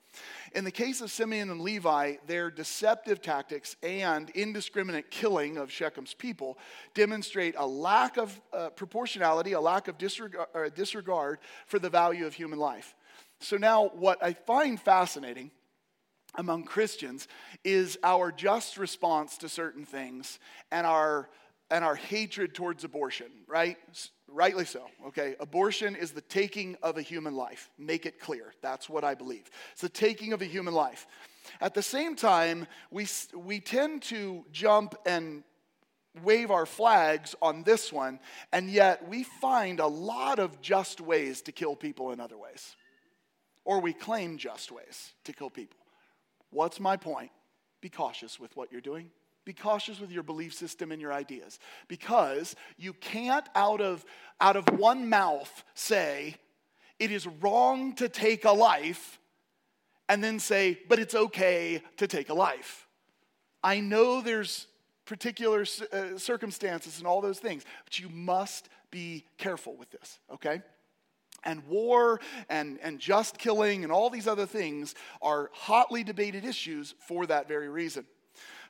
[0.56, 6.14] In the case of Simeon and Levi, their deceptive tactics and indiscriminate killing of Shechem's
[6.14, 6.58] people
[6.92, 12.26] demonstrate a lack of uh, proportionality, a lack of disregard, uh, disregard for the value
[12.26, 12.96] of human life.
[13.38, 15.52] So, now what I find fascinating
[16.34, 17.28] among Christians
[17.62, 20.40] is our just response to certain things
[20.72, 21.28] and our
[21.70, 23.78] and our hatred towards abortion, right?
[24.28, 25.36] Rightly so, okay?
[25.38, 27.70] Abortion is the taking of a human life.
[27.78, 28.54] Make it clear.
[28.62, 29.50] That's what I believe.
[29.72, 31.06] It's the taking of a human life.
[31.60, 35.44] At the same time, we, we tend to jump and
[36.22, 38.20] wave our flags on this one,
[38.52, 42.76] and yet we find a lot of just ways to kill people in other ways.
[43.64, 45.78] Or we claim just ways to kill people.
[46.50, 47.30] What's my point?
[47.80, 49.10] Be cautious with what you're doing.
[49.44, 54.04] Be cautious with your belief system and your ideas because you can't, out of,
[54.40, 56.36] out of one mouth, say
[56.98, 59.18] it is wrong to take a life
[60.08, 62.86] and then say, but it's okay to take a life.
[63.62, 64.66] I know there's
[65.06, 70.62] particular uh, circumstances and all those things, but you must be careful with this, okay?
[71.44, 76.94] And war and, and just killing and all these other things are hotly debated issues
[77.06, 78.06] for that very reason.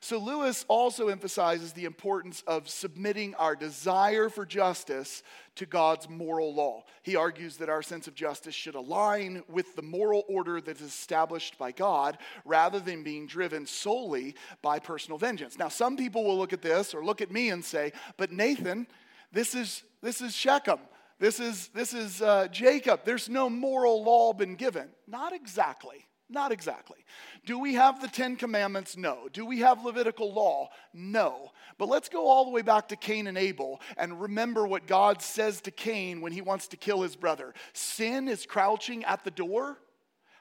[0.05, 5.23] So, Lewis also emphasizes the importance of submitting our desire for justice
[5.55, 6.83] to God's moral law.
[7.01, 10.85] He argues that our sense of justice should align with the moral order that is
[10.85, 15.57] established by God rather than being driven solely by personal vengeance.
[15.57, 18.85] Now, some people will look at this or look at me and say, but Nathan,
[19.31, 20.81] this is, this is Shechem.
[21.17, 23.05] This is, this is uh, Jacob.
[23.05, 24.87] There's no moral law been given.
[25.07, 26.05] Not exactly.
[26.27, 27.05] Not exactly.
[27.45, 28.97] Do we have the Ten Commandments?
[28.97, 29.29] No.
[29.31, 30.69] Do we have Levitical law?
[30.91, 31.51] No.
[31.77, 35.21] But let's go all the way back to Cain and Abel and remember what God
[35.21, 37.53] says to Cain when he wants to kill his brother.
[37.73, 39.77] Sin is crouching at the door.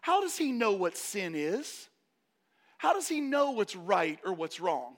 [0.01, 1.89] How does he know what sin is?
[2.79, 4.97] How does he know what's right or what's wrong?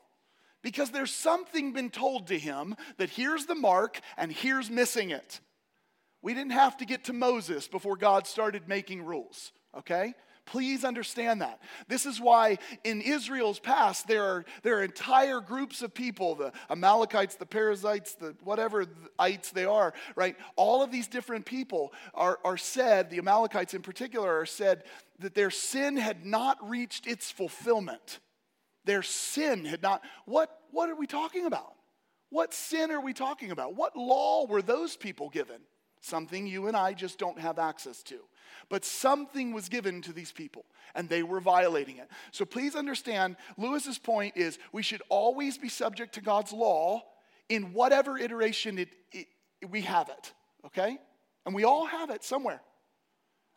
[0.62, 5.40] Because there's something been told to him that here's the mark and here's missing it.
[6.22, 10.14] We didn't have to get to Moses before God started making rules, okay?
[10.46, 11.61] Please understand that.
[11.88, 16.52] This is why in Israel's past, there are, there are entire groups of people the
[16.70, 18.87] Amalekites, the Perizzites, the whatever
[19.18, 20.37] ites they are, right?
[20.54, 24.85] All of these different people are, are said, the Amalekites in particular, are said
[25.18, 28.20] that their sin had not reached its fulfillment.
[28.85, 30.02] Their sin had not.
[30.26, 31.74] What, what are we talking about?
[32.30, 33.74] What sin are we talking about?
[33.74, 35.61] What law were those people given?
[36.06, 38.18] Something you and I just don't have access to.
[38.68, 40.64] But something was given to these people,
[40.94, 42.08] and they were violating it.
[42.32, 47.02] So please understand, Lewis's point is we should always be subject to God's law
[47.48, 49.26] in whatever iteration it, it,
[49.70, 50.32] we have it,
[50.66, 50.98] okay?
[51.44, 52.60] And we all have it somewhere.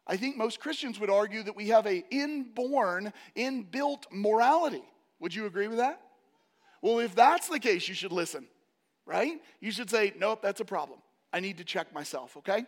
[0.05, 4.83] I think most Christians would argue that we have a inborn, inbuilt morality.
[5.19, 6.01] Would you agree with that?
[6.81, 8.47] Well, if that's the case, you should listen,
[9.05, 9.39] right?
[9.59, 10.99] You should say, nope, that's a problem.
[11.31, 12.65] I need to check myself, okay?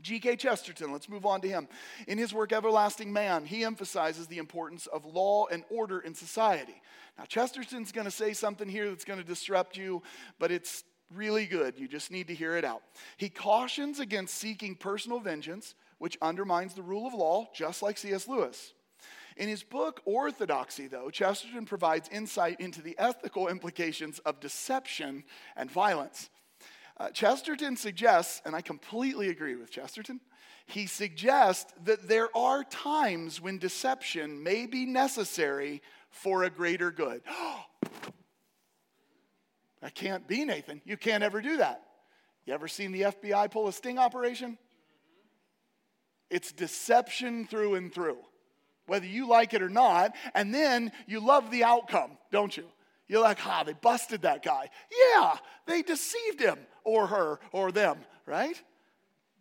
[0.00, 0.36] G.K.
[0.36, 1.68] Chesterton, let's move on to him.
[2.06, 6.80] In his work, Everlasting Man, he emphasizes the importance of law and order in society.
[7.18, 10.02] Now, Chesterton's going to say something here that's going to disrupt you,
[10.38, 11.78] but it's really good.
[11.78, 12.82] You just need to hear it out.
[13.18, 18.26] He cautions against seeking personal vengeance, which undermines the rule of law, just like C.S.
[18.26, 18.72] Lewis.
[19.36, 25.70] In his book, Orthodoxy, though, Chesterton provides insight into the ethical implications of deception and
[25.70, 26.30] violence.
[26.96, 30.20] Uh, Chesterton suggests, and I completely agree with Chesterton,
[30.66, 37.22] he suggests that there are times when deception may be necessary for a greater good.
[39.80, 40.80] that can't be, Nathan.
[40.84, 41.82] You can't ever do that.
[42.46, 44.58] You ever seen the FBI pull a sting operation?
[46.30, 48.18] It's deception through and through,
[48.86, 50.14] whether you like it or not.
[50.34, 52.64] And then you love the outcome, don't you?
[53.06, 54.70] You're like, ah, they busted that guy.
[54.90, 58.60] Yeah, they deceived him or her or them, right?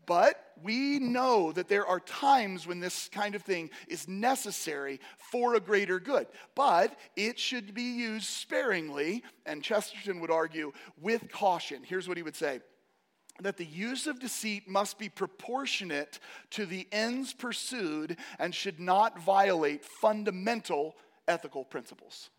[0.06, 5.56] But we know that there are times when this kind of thing is necessary for
[5.56, 6.28] a greater good.
[6.56, 11.84] But it should be used sparingly, and Chesterton would argue with caution.
[11.84, 12.62] Here's what he would say
[13.40, 16.20] that the use of deceit must be proportionate
[16.52, 20.96] to the ends pursued and should not violate fundamental
[21.28, 22.30] ethical principles.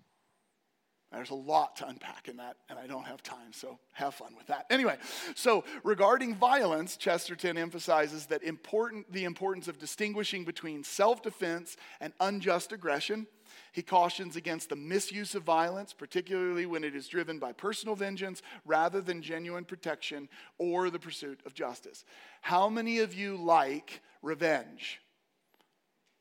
[1.13, 4.35] There's a lot to unpack in that, and I don't have time, so have fun
[4.37, 4.65] with that.
[4.71, 4.97] Anyway,
[5.35, 12.15] so regarding violence, Chesterton emphasizes that important, the importance of distinguishing between self defense and
[12.21, 13.27] unjust aggression.
[13.73, 18.41] He cautions against the misuse of violence, particularly when it is driven by personal vengeance
[18.65, 22.07] rather than genuine protection or the pursuit of justice.
[22.41, 25.02] How many of you like revenge?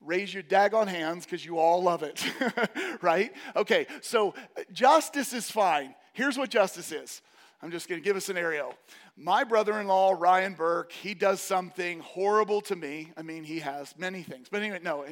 [0.02, 2.26] Raise your daggone hands because you all love it,
[3.02, 3.32] right?
[3.56, 5.94] Okay, so uh, justice is fine.
[6.14, 7.22] Here's what justice is.
[7.62, 8.74] I'm just going to give a scenario.
[9.16, 13.12] My brother in law, Ryan Burke, he does something horrible to me.
[13.16, 14.48] I mean, he has many things.
[14.50, 15.06] But anyway, no.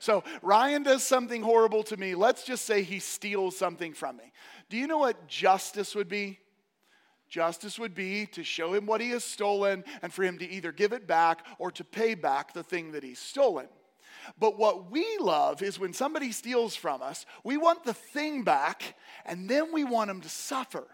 [0.00, 2.16] So Ryan does something horrible to me.
[2.16, 4.32] Let's just say he steals something from me.
[4.68, 6.40] Do you know what justice would be?
[7.28, 10.72] Justice would be to show him what he has stolen and for him to either
[10.72, 13.68] give it back or to pay back the thing that he's stolen.
[14.38, 18.94] But what we love is when somebody steals from us, we want the thing back
[19.24, 20.86] and then we want them to suffer.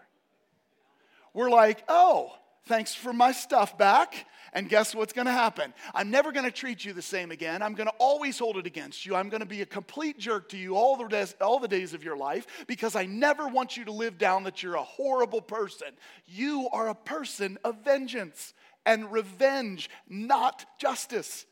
[1.33, 2.33] We're like, oh,
[2.65, 4.25] thanks for my stuff back.
[4.53, 5.73] And guess what's going to happen?
[5.93, 7.61] I'm never going to treat you the same again.
[7.61, 9.15] I'm going to always hold it against you.
[9.15, 11.93] I'm going to be a complete jerk to you all the, days, all the days
[11.93, 15.41] of your life because I never want you to live down that you're a horrible
[15.41, 15.89] person.
[16.25, 18.53] You are a person of vengeance
[18.85, 21.45] and revenge, not justice.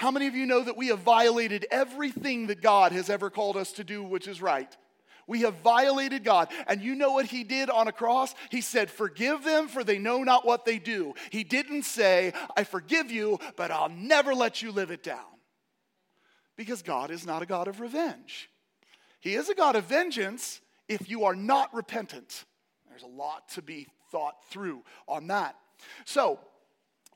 [0.00, 3.58] How many of you know that we have violated everything that God has ever called
[3.58, 4.74] us to do, which is right?
[5.26, 6.48] We have violated God.
[6.66, 8.34] And you know what he did on a cross?
[8.50, 11.12] He said, Forgive them, for they know not what they do.
[11.28, 15.18] He didn't say, I forgive you, but I'll never let you live it down.
[16.56, 18.48] Because God is not a God of revenge.
[19.20, 22.46] He is a God of vengeance if you are not repentant.
[22.88, 25.56] There's a lot to be thought through on that.
[26.06, 26.40] So,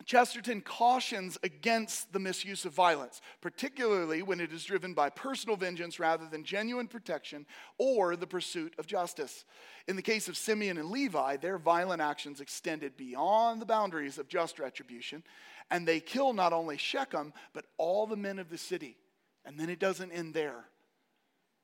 [0.04, 5.98] Chesterton cautions against the misuse of violence, particularly when it is driven by personal vengeance
[5.98, 7.46] rather than genuine protection
[7.78, 9.44] or the pursuit of justice.
[9.88, 14.28] In the case of Simeon and Levi, their violent actions extended beyond the boundaries of
[14.28, 15.22] just retribution,
[15.70, 18.98] and they kill not only Shechem, but all the men of the city.
[19.46, 20.64] And then it doesn't end there.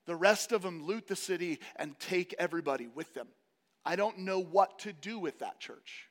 [0.07, 3.29] The rest of them loot the city and take everybody with them.
[3.85, 6.09] I don't know what to do with that church.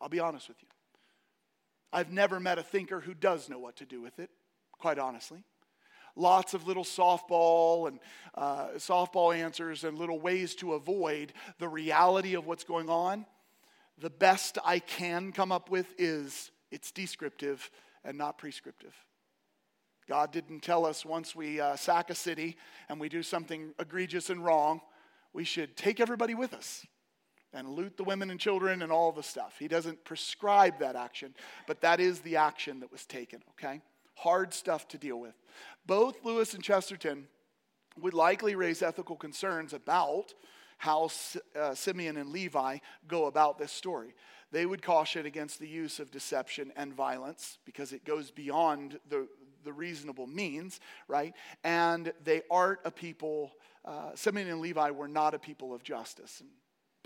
[0.00, 0.68] I'll be honest with you.
[1.96, 4.28] I've never met a thinker who does know what to do with it,
[4.78, 5.42] quite honestly.
[6.14, 8.00] Lots of little softball and
[8.34, 13.24] uh, softball answers and little ways to avoid the reality of what's going on.
[13.96, 17.70] The best I can come up with is it's descriptive
[18.04, 18.94] and not prescriptive.
[20.06, 22.58] God didn't tell us once we uh, sack a city
[22.90, 24.82] and we do something egregious and wrong,
[25.32, 26.84] we should take everybody with us
[27.56, 29.56] and loot the women and children and all the stuff.
[29.58, 31.34] He doesn't prescribe that action,
[31.66, 33.80] but that is the action that was taken, okay?
[34.14, 35.34] Hard stuff to deal with.
[35.86, 37.28] Both Lewis and Chesterton
[38.00, 40.34] would likely raise ethical concerns about
[40.78, 41.08] how
[41.58, 42.78] uh, Simeon and Levi
[43.08, 44.14] go about this story.
[44.52, 49.26] They would caution against the use of deception and violence because it goes beyond the,
[49.64, 51.34] the reasonable means, right?
[51.64, 53.52] And they aren't a people,
[53.84, 56.40] uh, Simeon and Levi were not a people of justice.
[56.40, 56.50] And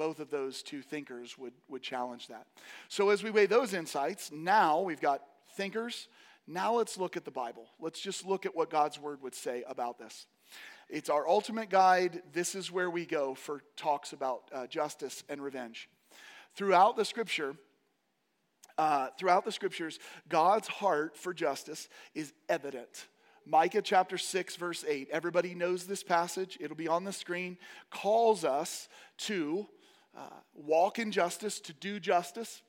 [0.01, 2.47] both of those two thinkers would, would challenge that.
[2.89, 5.21] So as we weigh those insights, now we've got
[5.57, 6.09] thinkers.
[6.47, 7.67] Now let's look at the Bible.
[7.79, 10.25] Let's just look at what God's word would say about this.
[10.89, 12.23] It's our ultimate guide.
[12.33, 15.91] This is where we go for talks about uh, justice and revenge.
[16.55, 17.55] Throughout the scripture,
[18.79, 19.99] uh, throughout the scriptures,
[20.31, 23.07] God's heart for justice is evident.
[23.45, 25.09] Micah chapter 6, verse 8.
[25.13, 27.59] Everybody knows this passage, it'll be on the screen.
[27.91, 28.89] Calls us
[29.19, 29.67] to
[30.17, 32.63] uh, walk in justice, to do justice.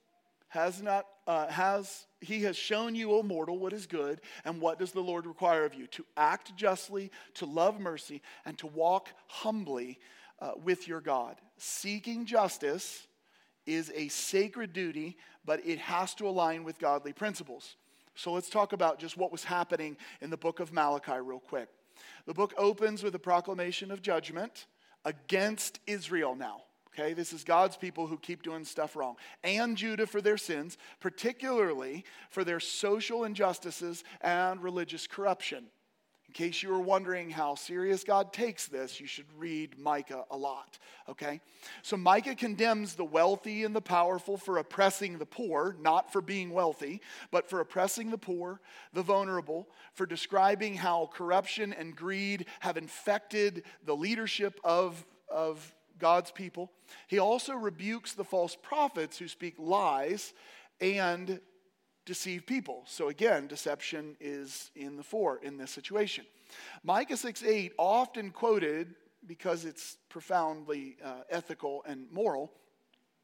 [0.50, 4.80] Has not, uh, has, he has shown you, O mortal, what is good, and what
[4.80, 5.88] does the Lord require of you?
[5.88, 9.98] To act justly, to love mercy, and to walk humbly
[10.40, 11.38] uh, with your God.
[11.58, 13.08] Seeking justice
[13.66, 15.16] is a sacred duty,
[15.46, 17.78] but it has to align with godly principles.
[18.16, 21.70] So let's talk about just what was happening in the book of Malachi, real quick.
[22.26, 24.66] The book opens with a proclamation of judgment
[25.06, 26.64] against Israel now.
[26.94, 30.78] Okay, this is God's people who keep doing stuff wrong, and Judah for their sins,
[31.00, 35.68] particularly for their social injustices and religious corruption.
[36.32, 40.38] In case you were wondering how serious God takes this, you should read Micah a
[40.38, 40.80] lot,
[41.10, 41.42] okay?
[41.82, 46.52] So Micah condemns the wealthy and the powerful for oppressing the poor, not for being
[46.52, 48.62] wealthy, but for oppressing the poor,
[48.94, 56.32] the vulnerable, for describing how corruption and greed have infected the leadership of, of God's
[56.32, 56.72] people.
[57.08, 60.34] He also rebukes the false prophets who speak lies
[60.82, 61.40] and
[62.06, 62.84] deceive people.
[62.88, 66.26] So again, deception is in the fore in this situation.
[66.84, 68.96] Micah 6 8, often quoted
[69.28, 72.52] because it's profoundly uh, ethical and moral,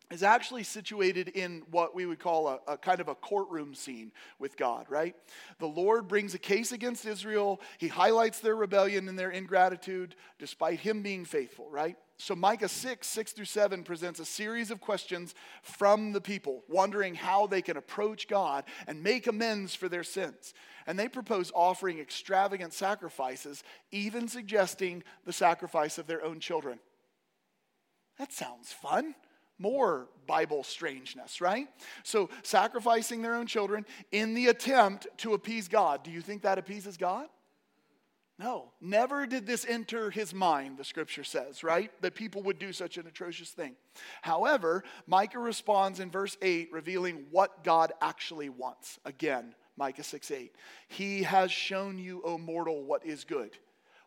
[0.10, 4.12] is actually situated in what we would call a, a, kind of a courtroom scene
[4.39, 5.16] with God, right?
[5.60, 7.60] The Lord brings a case against Israel.
[7.78, 11.97] He highlights their rebellion and their ingratitude despite him being faithful, right?
[12.20, 17.14] So, Micah 6, 6 through 7 presents a series of questions from the people, wondering
[17.14, 20.55] how they can approach God and make amends for their sins.
[20.88, 26.80] And they propose offering extravagant sacrifices, even suggesting the sacrifice of their own children.
[28.18, 29.14] That sounds fun.
[29.60, 31.68] More Bible strangeness, right?
[32.03, 36.03] So, sacrificing their own children in the attempt to appease God.
[36.03, 37.28] Do you think that appeases God?
[38.39, 41.91] No, never did this enter his mind, the scripture says, right?
[42.01, 43.76] That people would do such an atrocious thing.
[44.22, 48.99] However, Micah responds in verse 8, revealing what God actually wants.
[49.05, 50.53] Again, Micah 6 8.
[50.88, 53.58] He has shown you, O mortal, what is good.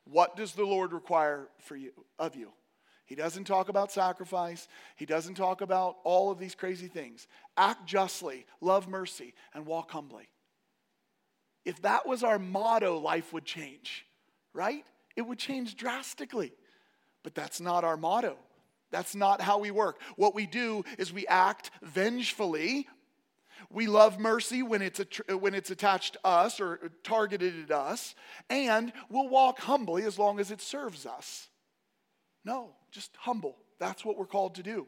[0.04, 2.52] What does the Lord require for you, of you?
[3.10, 4.66] He doesn't talk about sacrifice.
[4.96, 7.26] He doesn't talk about all of these crazy things.
[7.58, 10.30] Act justly, love mercy, and walk humbly.
[11.66, 14.06] If that was our motto, life would change
[14.52, 14.84] right?
[15.16, 16.52] It would change drastically.
[17.22, 18.36] But that's not our motto.
[18.90, 20.00] That's not how we work.
[20.16, 22.88] What we do is we act vengefully.
[23.70, 28.14] We love mercy when it's, when it's attached to us or targeted at us.
[28.48, 31.48] And we'll walk humbly as long as it serves us.
[32.44, 33.56] No, just humble.
[33.78, 34.86] That's what we're called to do.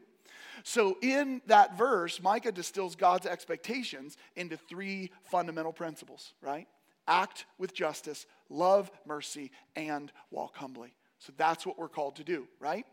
[0.63, 6.67] So, in that verse, Micah distills God's expectations into three fundamental principles, right?
[7.07, 10.95] act with justice, love mercy, and walk humbly.
[11.19, 12.85] So that's what we're called to do, right?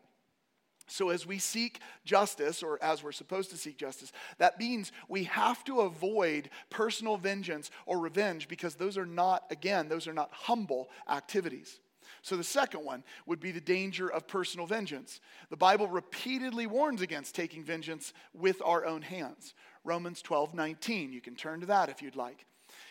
[0.87, 5.25] So, as we seek justice, or as we're supposed to seek justice, that means we
[5.25, 10.31] have to avoid personal vengeance or revenge because those are not, again, those are not
[10.33, 11.79] humble activities.
[12.23, 15.21] So, the second one would be the danger of personal vengeance.
[15.49, 19.55] The Bible repeatedly warns against taking vengeance with our own hands.
[19.85, 21.13] Romans 12 19.
[21.13, 22.47] You can turn to that if you'd like.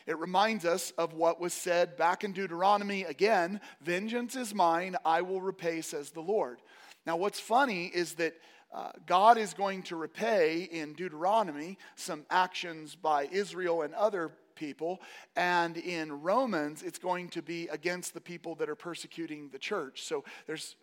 [0.05, 5.21] It reminds us of what was said back in Deuteronomy again Vengeance is mine, I
[5.21, 6.59] will repay, says the Lord.
[7.05, 8.33] Now, what's funny is that
[8.71, 15.01] uh, God is going to repay in Deuteronomy some actions by Israel and other people.
[15.35, 20.03] And in Romans, it's going to be against the people that are persecuting the church.
[20.03, 20.75] So there's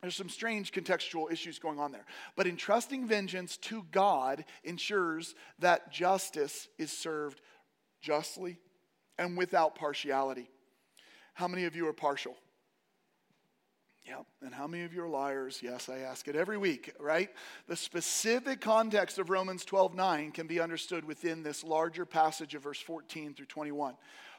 [0.00, 2.04] there's some strange contextual issues going on there.
[2.36, 7.40] But entrusting vengeance to God ensures that justice is served
[8.00, 8.58] justly
[9.18, 10.50] and without partiality.
[11.34, 12.36] How many of you are partial?
[14.08, 14.22] Yeah.
[14.42, 15.60] And how many of you are liars?
[15.62, 17.28] Yes, I ask it every week, right?
[17.66, 22.62] The specific context of Romans 12 9 can be understood within this larger passage of
[22.62, 23.96] verse 14 through 21.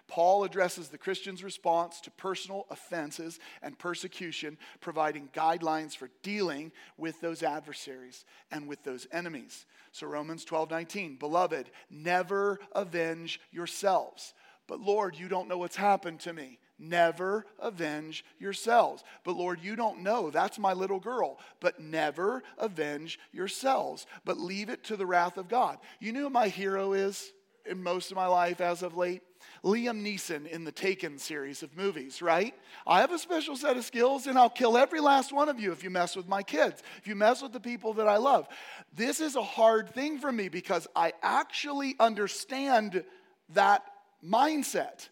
[0.07, 7.21] Paul addresses the Christian's response to personal offenses and persecution, providing guidelines for dealing with
[7.21, 9.67] those adversaries and with those enemies.
[9.91, 14.33] So, Romans 12 19, beloved, never avenge yourselves.
[14.65, 16.57] But Lord, you don't know what's happened to me.
[16.79, 19.03] Never avenge yourselves.
[19.25, 20.29] But Lord, you don't know.
[20.29, 21.37] That's my little girl.
[21.59, 24.07] But never avenge yourselves.
[24.23, 25.77] But leave it to the wrath of God.
[25.99, 27.33] You know who my hero is
[27.65, 29.21] in most of my life as of late?
[29.63, 32.53] Liam Neeson in the Taken series of movies, right?
[32.87, 35.71] I have a special set of skills and I'll kill every last one of you
[35.71, 38.47] if you mess with my kids, if you mess with the people that I love.
[38.95, 43.03] This is a hard thing for me because I actually understand
[43.49, 43.83] that
[44.25, 45.09] mindset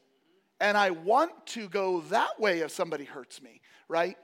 [0.60, 4.18] and I want to go that way if somebody hurts me, right?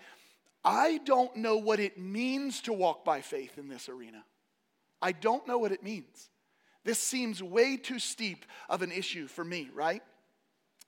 [0.65, 4.23] I don't know what it means to walk by faith in this arena.
[5.01, 6.29] I don't know what it means.
[6.85, 10.01] This seems way too steep of an issue for me, right?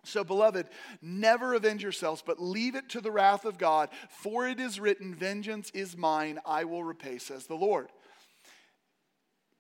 [0.04, 0.68] So, beloved,
[1.02, 5.16] never avenge yourselves, but leave it to the wrath of God, for it is written,
[5.16, 7.90] Vengeance is mine, I will repay, says the Lord.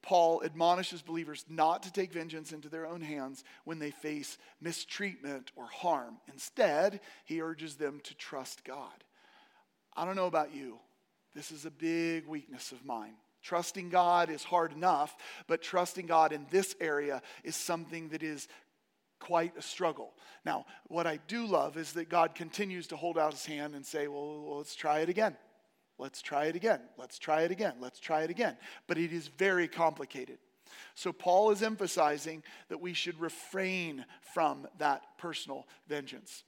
[0.05, 5.51] Paul admonishes believers not to take vengeance into their own hands when they face mistreatment
[5.55, 6.17] or harm.
[6.31, 9.03] Instead, he urges them to trust God.
[9.97, 10.77] I don't know about you,
[11.33, 13.15] this is a big weakness of mine.
[13.41, 15.15] Trusting God is hard enough,
[15.47, 18.47] but trusting God in this area is something that is
[19.19, 20.13] quite a struggle.
[20.45, 23.85] Now, what I do love is that God continues to hold out his hand and
[23.85, 25.35] say, well, let's try it again.
[25.97, 26.81] Let's try it again.
[26.97, 27.75] Let's try it again.
[27.79, 28.57] Let's try it again.
[28.87, 30.39] But it is very complicated.
[30.93, 36.43] So, Paul is emphasizing that we should refrain from that personal vengeance.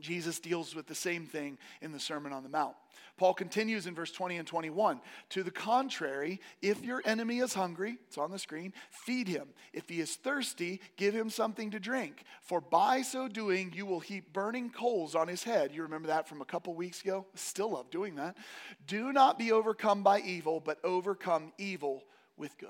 [0.00, 2.74] Jesus deals with the same thing in the Sermon on the Mount.
[3.16, 5.00] Paul continues in verse 20 and 21.
[5.30, 9.48] To the contrary, if your enemy is hungry, it's on the screen, feed him.
[9.72, 12.24] If he is thirsty, give him something to drink.
[12.42, 15.72] For by so doing, you will heap burning coals on his head.
[15.72, 17.26] You remember that from a couple weeks ago?
[17.34, 18.36] Still love doing that.
[18.86, 22.04] Do not be overcome by evil, but overcome evil
[22.36, 22.68] with good.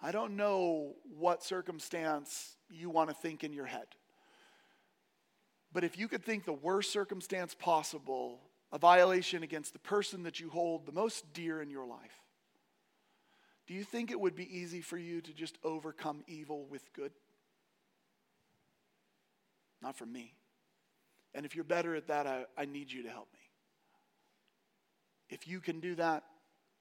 [0.00, 3.86] I don't know what circumstance you want to think in your head.
[5.72, 8.40] But if you could think the worst circumstance possible,
[8.72, 12.22] a violation against the person that you hold the most dear in your life,
[13.66, 17.12] do you think it would be easy for you to just overcome evil with good?
[19.82, 20.34] Not for me.
[21.34, 23.40] And if you're better at that, I, I need you to help me.
[25.28, 26.24] If you can do that,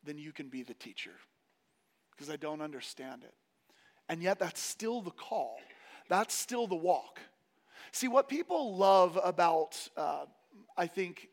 [0.06, 1.12] then you can be the teacher
[2.12, 3.34] because I don't understand it.
[4.10, 5.58] And yet, that's still the call,
[6.08, 7.20] that's still the walk.
[7.92, 10.26] See, what people love about, uh,
[10.78, 11.28] I think,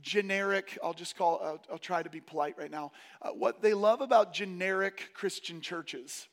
[0.00, 2.92] generic, I'll just call, I'll, I'll try to be polite right now.
[3.20, 6.28] Uh, what they love about generic Christian churches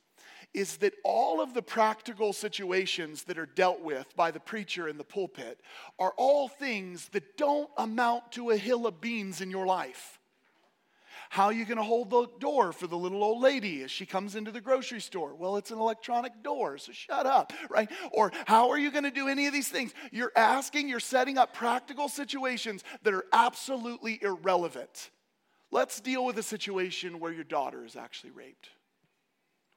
[0.53, 4.97] is that all of the practical situations that are dealt with by the preacher in
[4.97, 5.61] the pulpit
[5.99, 10.18] are all things that don't amount to a hill of beans in your life.
[11.29, 14.07] How are you going to hold the door for the little old lady as she
[14.07, 15.35] comes into the grocery store?
[15.35, 17.89] Well, it's an electronic door, so shut up, right?
[18.11, 19.93] Or how are you going to do any of these things?
[20.11, 25.11] You're asking, you're setting up practical situations that are absolutely irrelevant.
[25.71, 28.69] Let's deal with a situation where your daughter is actually raped.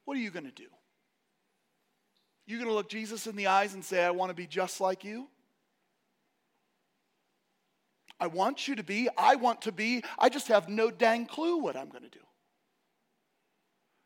[0.07, 0.68] What are you going to do?
[2.46, 4.80] You're going to look Jesus in the eyes and say, I want to be just
[4.80, 5.28] like you?
[8.22, 9.08] I want you to be.
[9.18, 10.04] I want to be.
[10.16, 12.24] I just have no dang clue what I'm going to do.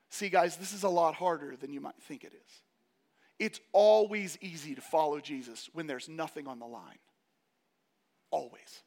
[0.08, 2.62] See, guys, this is a lot harder than you might think it is.
[3.38, 6.98] It's always easy to follow Jesus when there's nothing on the line.
[8.30, 8.82] Always.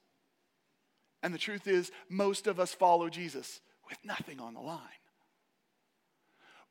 [1.21, 4.79] And the truth is, most of us follow Jesus with nothing on the line.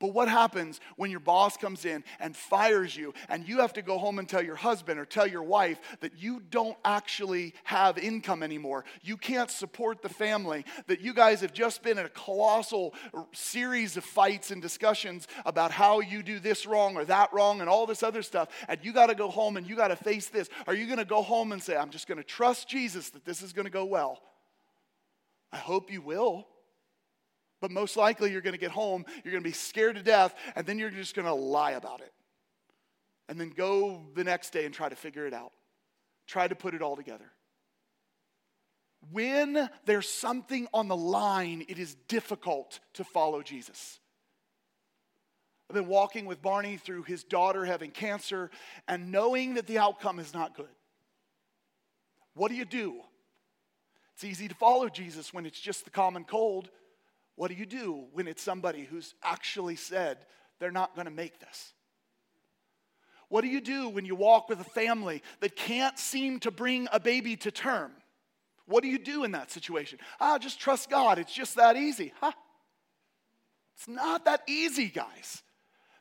[0.00, 3.82] But what happens when your boss comes in and fires you and you have to
[3.82, 7.98] go home and tell your husband or tell your wife that you don't actually have
[7.98, 8.84] income anymore?
[9.02, 12.94] You can't support the family, that you guys have just been in a colossal
[13.32, 17.68] series of fights and discussions about how you do this wrong or that wrong and
[17.68, 20.28] all this other stuff, and you got to go home and you got to face
[20.28, 20.48] this.
[20.66, 23.24] Are you going to go home and say, I'm just going to trust Jesus that
[23.24, 24.22] this is going to go well?
[25.52, 26.46] I hope you will.
[27.60, 30.34] But most likely, you're going to get home, you're going to be scared to death,
[30.54, 32.12] and then you're just going to lie about it.
[33.28, 35.52] And then go the next day and try to figure it out.
[36.26, 37.30] Try to put it all together.
[39.10, 44.00] When there's something on the line, it is difficult to follow Jesus.
[45.68, 48.50] I've been walking with Barney through his daughter having cancer
[48.86, 50.66] and knowing that the outcome is not good.
[52.34, 53.00] What do you do?
[54.14, 56.70] It's easy to follow Jesus when it's just the common cold.
[57.38, 60.18] What do you do when it's somebody who's actually said
[60.58, 61.72] they're not going to make this?
[63.28, 66.88] What do you do when you walk with a family that can't seem to bring
[66.90, 67.92] a baby to term?
[68.66, 70.00] What do you do in that situation?
[70.18, 71.20] Ah, just trust God.
[71.20, 72.12] It's just that easy.
[72.20, 72.32] Huh?
[73.76, 75.44] It's not that easy, guys.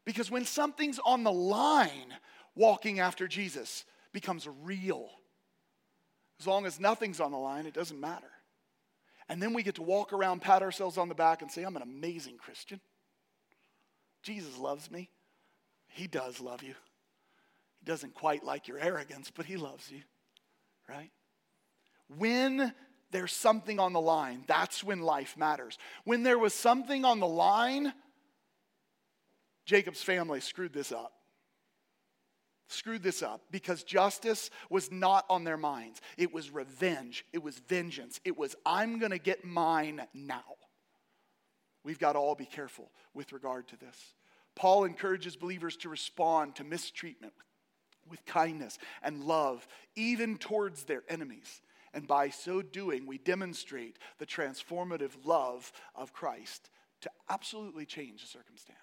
[0.06, 2.16] Because when something's on the line,
[2.56, 5.08] walking after Jesus becomes real.
[6.40, 8.32] As long as nothing's on the line, it doesn't matter.
[9.30, 11.76] And then we get to walk around, pat ourselves on the back, and say, I'm
[11.76, 12.80] an amazing Christian.
[14.24, 15.10] Jesus loves me.
[15.88, 16.76] He does love you.
[17.80, 20.02] He doesn't quite like your arrogance, but He loves you,
[20.90, 21.12] right?
[22.18, 22.74] When
[23.12, 25.78] there's something on the line, that's when life matters.
[26.04, 27.94] When there was something on the line,
[29.66, 31.14] Jacob's family screwed this up.
[32.70, 36.02] Screwed this up because justice was not on their minds.
[36.18, 37.26] It was revenge.
[37.32, 38.20] It was vengeance.
[38.26, 40.44] It was, I'm going to get mine now.
[41.84, 44.14] We've got to all be careful with regard to this.
[44.56, 47.34] Paul encourages believers to respond to mistreatment
[48.10, 49.66] with kindness and love,
[49.96, 51.62] even towards their enemies.
[51.94, 56.70] And by so doing, we demonstrate the transformative love of Christ
[57.02, 58.78] to absolutely change the circumstance.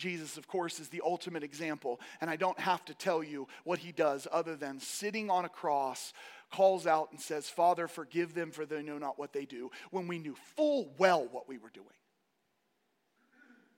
[0.00, 3.78] Jesus, of course, is the ultimate example, and I don't have to tell you what
[3.78, 6.14] he does other than sitting on a cross,
[6.50, 10.08] calls out and says, Father, forgive them, for they know not what they do, when
[10.08, 11.86] we knew full well what we were doing.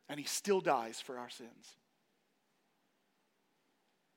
[0.08, 1.76] And he still dies for our sins.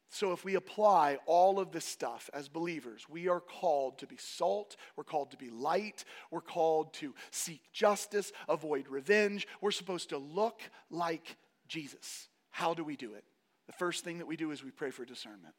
[0.10, 4.16] So, if we apply all of this stuff as believers, we are called to be
[4.18, 9.46] salt, we're called to be light, we're called to seek justice, avoid revenge.
[9.60, 11.36] We're supposed to look like
[11.68, 12.28] Jesus.
[12.52, 13.24] How do we do it?
[13.68, 15.56] The first thing that we do is we pray for discernment.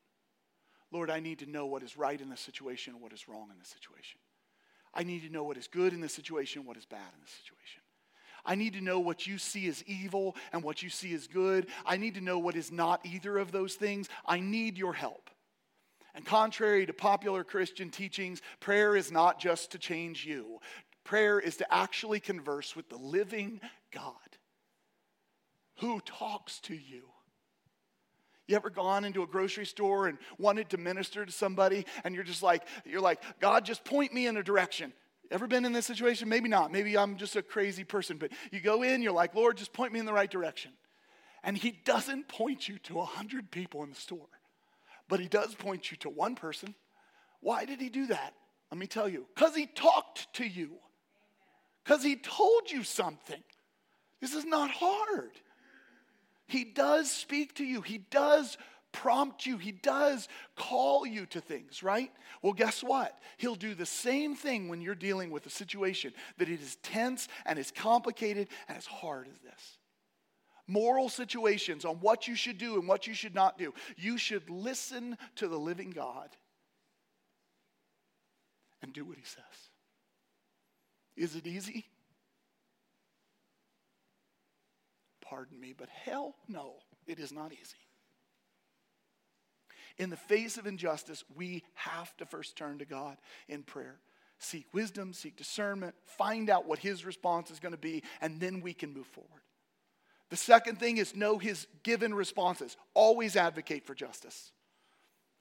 [0.92, 3.48] Lord, I need to know what is right in this situation and what is wrong
[3.52, 4.20] in this situation.
[4.94, 7.20] I need to know what is good in this situation and what is bad in
[7.20, 7.82] this situation.
[8.46, 11.66] I need to know what you see as evil and what you see as good.
[11.84, 14.08] I need to know what is not either of those things.
[14.24, 15.30] I need your help.
[16.14, 20.60] And contrary to popular Christian teachings, prayer is not just to change you,
[21.04, 23.60] prayer is to actually converse with the living
[23.92, 24.14] God
[25.78, 27.02] who talks to you.
[28.48, 32.24] You ever gone into a grocery store and wanted to minister to somebody and you're
[32.24, 34.92] just like, you're like, God, just point me in a direction.
[35.30, 36.28] Ever been in this situation?
[36.28, 36.70] Maybe not.
[36.70, 39.92] Maybe I'm just a crazy person, but you go in, you're like, Lord, just point
[39.92, 40.70] me in the right direction.
[41.42, 44.28] And He doesn't point you to a hundred people in the store,
[45.08, 46.74] but He does point you to one person.
[47.40, 48.34] Why did He do that?
[48.70, 49.26] Let me tell you.
[49.34, 50.70] Because He talked to you,
[51.84, 53.42] because He told you something.
[54.20, 55.32] This is not hard.
[56.46, 58.56] He does speak to you, He does
[58.92, 62.10] prompt you, He does call you to things, right?
[62.42, 63.18] Well, guess what?
[63.36, 67.28] He'll do the same thing when you're dealing with a situation that it is tense
[67.44, 69.78] and as complicated and as hard as this.
[70.68, 73.72] Moral situations on what you should do and what you should not do.
[73.96, 76.28] You should listen to the living God
[78.82, 79.42] and do what He says.
[81.16, 81.86] Is it easy?
[85.28, 86.74] Pardon me, but hell no,
[87.06, 87.76] it is not easy.
[89.98, 93.16] In the face of injustice, we have to first turn to God
[93.48, 93.98] in prayer.
[94.38, 98.60] Seek wisdom, seek discernment, find out what His response is going to be, and then
[98.60, 99.42] we can move forward.
[100.28, 102.76] The second thing is know His given responses.
[102.92, 104.52] Always advocate for justice.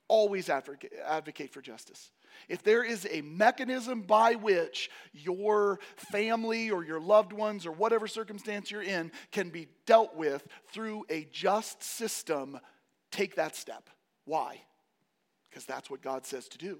[0.08, 2.10] Always advocate, for justice.
[2.48, 8.06] If there is a mechanism by which your family or your loved ones or whatever
[8.06, 12.58] circumstance you're in can be dealt with through a just system,
[13.10, 13.90] take that step.
[14.24, 14.60] Why?
[15.48, 16.78] Because that's what God says to do.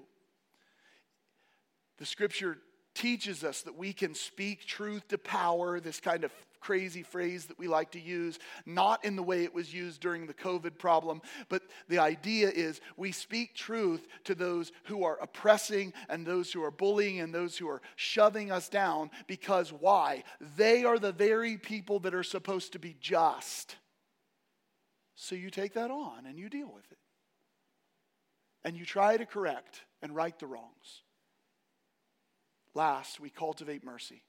[1.97, 2.57] The scripture
[2.93, 7.59] teaches us that we can speak truth to power, this kind of crazy phrase that
[7.59, 11.21] we like to use, not in the way it was used during the COVID problem,
[11.49, 16.63] but the idea is we speak truth to those who are oppressing and those who
[16.63, 20.23] are bullying and those who are shoving us down because why?
[20.57, 23.75] They are the very people that are supposed to be just.
[25.15, 26.97] So you take that on and you deal with it
[28.63, 31.03] and you try to correct and right the wrongs.
[32.73, 34.23] Last, we cultivate mercy.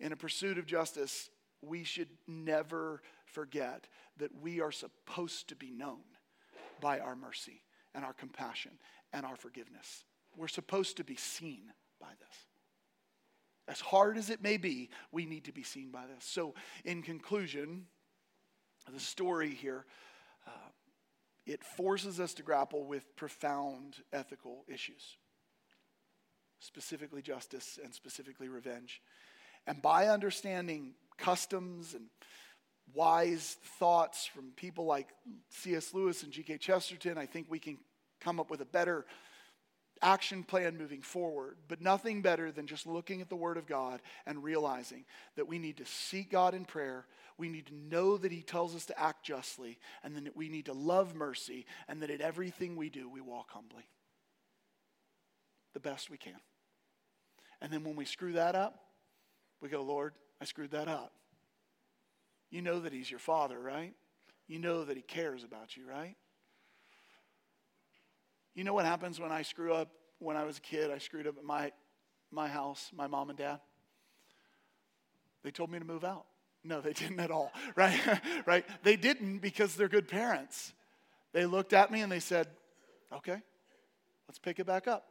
[0.00, 1.28] In a pursuit of justice,
[1.62, 3.86] we should never forget
[4.18, 6.00] that we are supposed to be known
[6.80, 7.62] by our mercy
[7.94, 8.72] and our compassion
[9.12, 10.04] and our forgiveness.
[10.36, 12.36] We're supposed to be seen by this.
[13.66, 16.24] As hard as it may be, we need to be seen by this.
[16.24, 16.54] So,
[16.84, 17.86] in conclusion,
[18.90, 19.84] the story here
[20.46, 20.50] uh,
[21.44, 25.16] it forces us to grapple with profound ethical issues,
[26.60, 29.00] specifically justice and specifically revenge.
[29.66, 32.06] And by understanding customs and
[32.94, 35.08] wise thoughts from people like
[35.50, 35.92] C.S.
[35.92, 36.58] Lewis and G.K.
[36.58, 37.78] Chesterton, I think we can
[38.20, 39.04] come up with a better
[40.00, 41.56] action plan moving forward.
[41.68, 45.04] But nothing better than just looking at the Word of God and realizing
[45.36, 47.06] that we need to seek God in prayer.
[47.36, 50.66] We need to know that He tells us to act justly, and then we need
[50.66, 53.84] to love mercy, and that in everything we do, we walk humbly
[55.74, 56.40] the best we can.
[57.60, 58.80] And then when we screw that up,
[59.60, 61.12] we go, Lord, I screwed that up.
[62.50, 63.94] You know that He's your Father, right?
[64.46, 66.16] You know that He cares about you, right?
[68.54, 70.90] You know what happens when I screw up when I was a kid?
[70.90, 71.70] I screwed up at my,
[72.30, 73.60] my house, my mom and dad.
[75.44, 76.24] They told me to move out.
[76.64, 78.00] No, they didn't at all, right?
[78.46, 78.64] right?
[78.82, 80.72] They didn't because they're good parents.
[81.32, 82.48] They looked at me and they said,
[83.12, 83.40] okay,
[84.28, 85.04] let's pick it back up.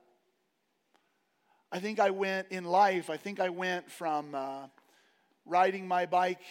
[1.72, 4.68] I think I went in life, I think I went from uh,
[5.48, 6.42] riding my bike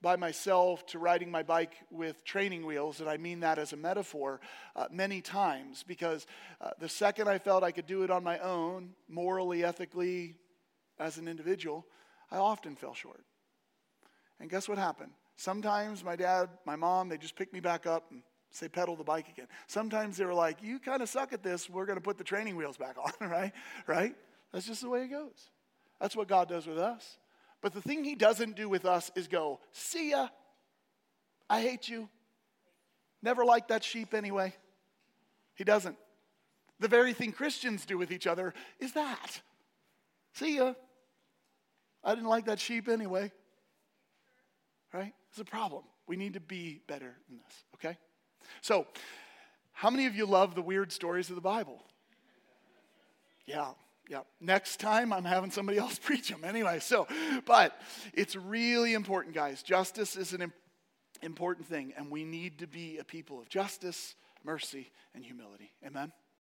[0.00, 3.76] by myself to riding my bike with training wheels, and I mean that as a
[3.76, 4.40] metaphor
[4.76, 6.26] uh, many times because
[6.60, 10.36] uh, the second I felt I could do it on my own, morally, ethically,
[10.98, 11.84] as an individual,
[12.30, 13.24] I often fell short.
[14.40, 15.12] And guess what happened?
[15.36, 19.04] Sometimes my dad, my mom, they just pick me back up and say, pedal the
[19.04, 19.46] bike again.
[19.66, 22.24] Sometimes they were like, you kind of suck at this, we're going to put the
[22.24, 23.52] training wheels back on, right?
[23.86, 24.14] Right?
[24.52, 25.50] That's just the way it goes.
[26.00, 27.18] That's what God does with us.
[27.60, 30.28] But the thing He doesn't do with us is go, see ya.
[31.50, 32.08] I hate you.
[33.22, 34.54] Never liked that sheep anyway.
[35.54, 35.96] He doesn't.
[36.80, 39.40] The very thing Christians do with each other is that.
[40.34, 40.74] See ya.
[42.04, 43.32] I didn't like that sheep anyway.
[44.92, 45.12] Right?
[45.30, 45.82] It's a problem.
[46.06, 47.98] We need to be better than this, okay?
[48.62, 48.86] So,
[49.72, 51.82] how many of you love the weird stories of the Bible?
[53.46, 53.72] Yeah.
[54.08, 54.20] Yeah.
[54.40, 56.80] Next time, I'm having somebody else preach them anyway.
[56.80, 57.06] So,
[57.44, 57.78] but
[58.14, 59.62] it's really important, guys.
[59.62, 60.52] Justice is an
[61.22, 65.72] important thing, and we need to be a people of justice, mercy, and humility.
[65.86, 66.12] Amen.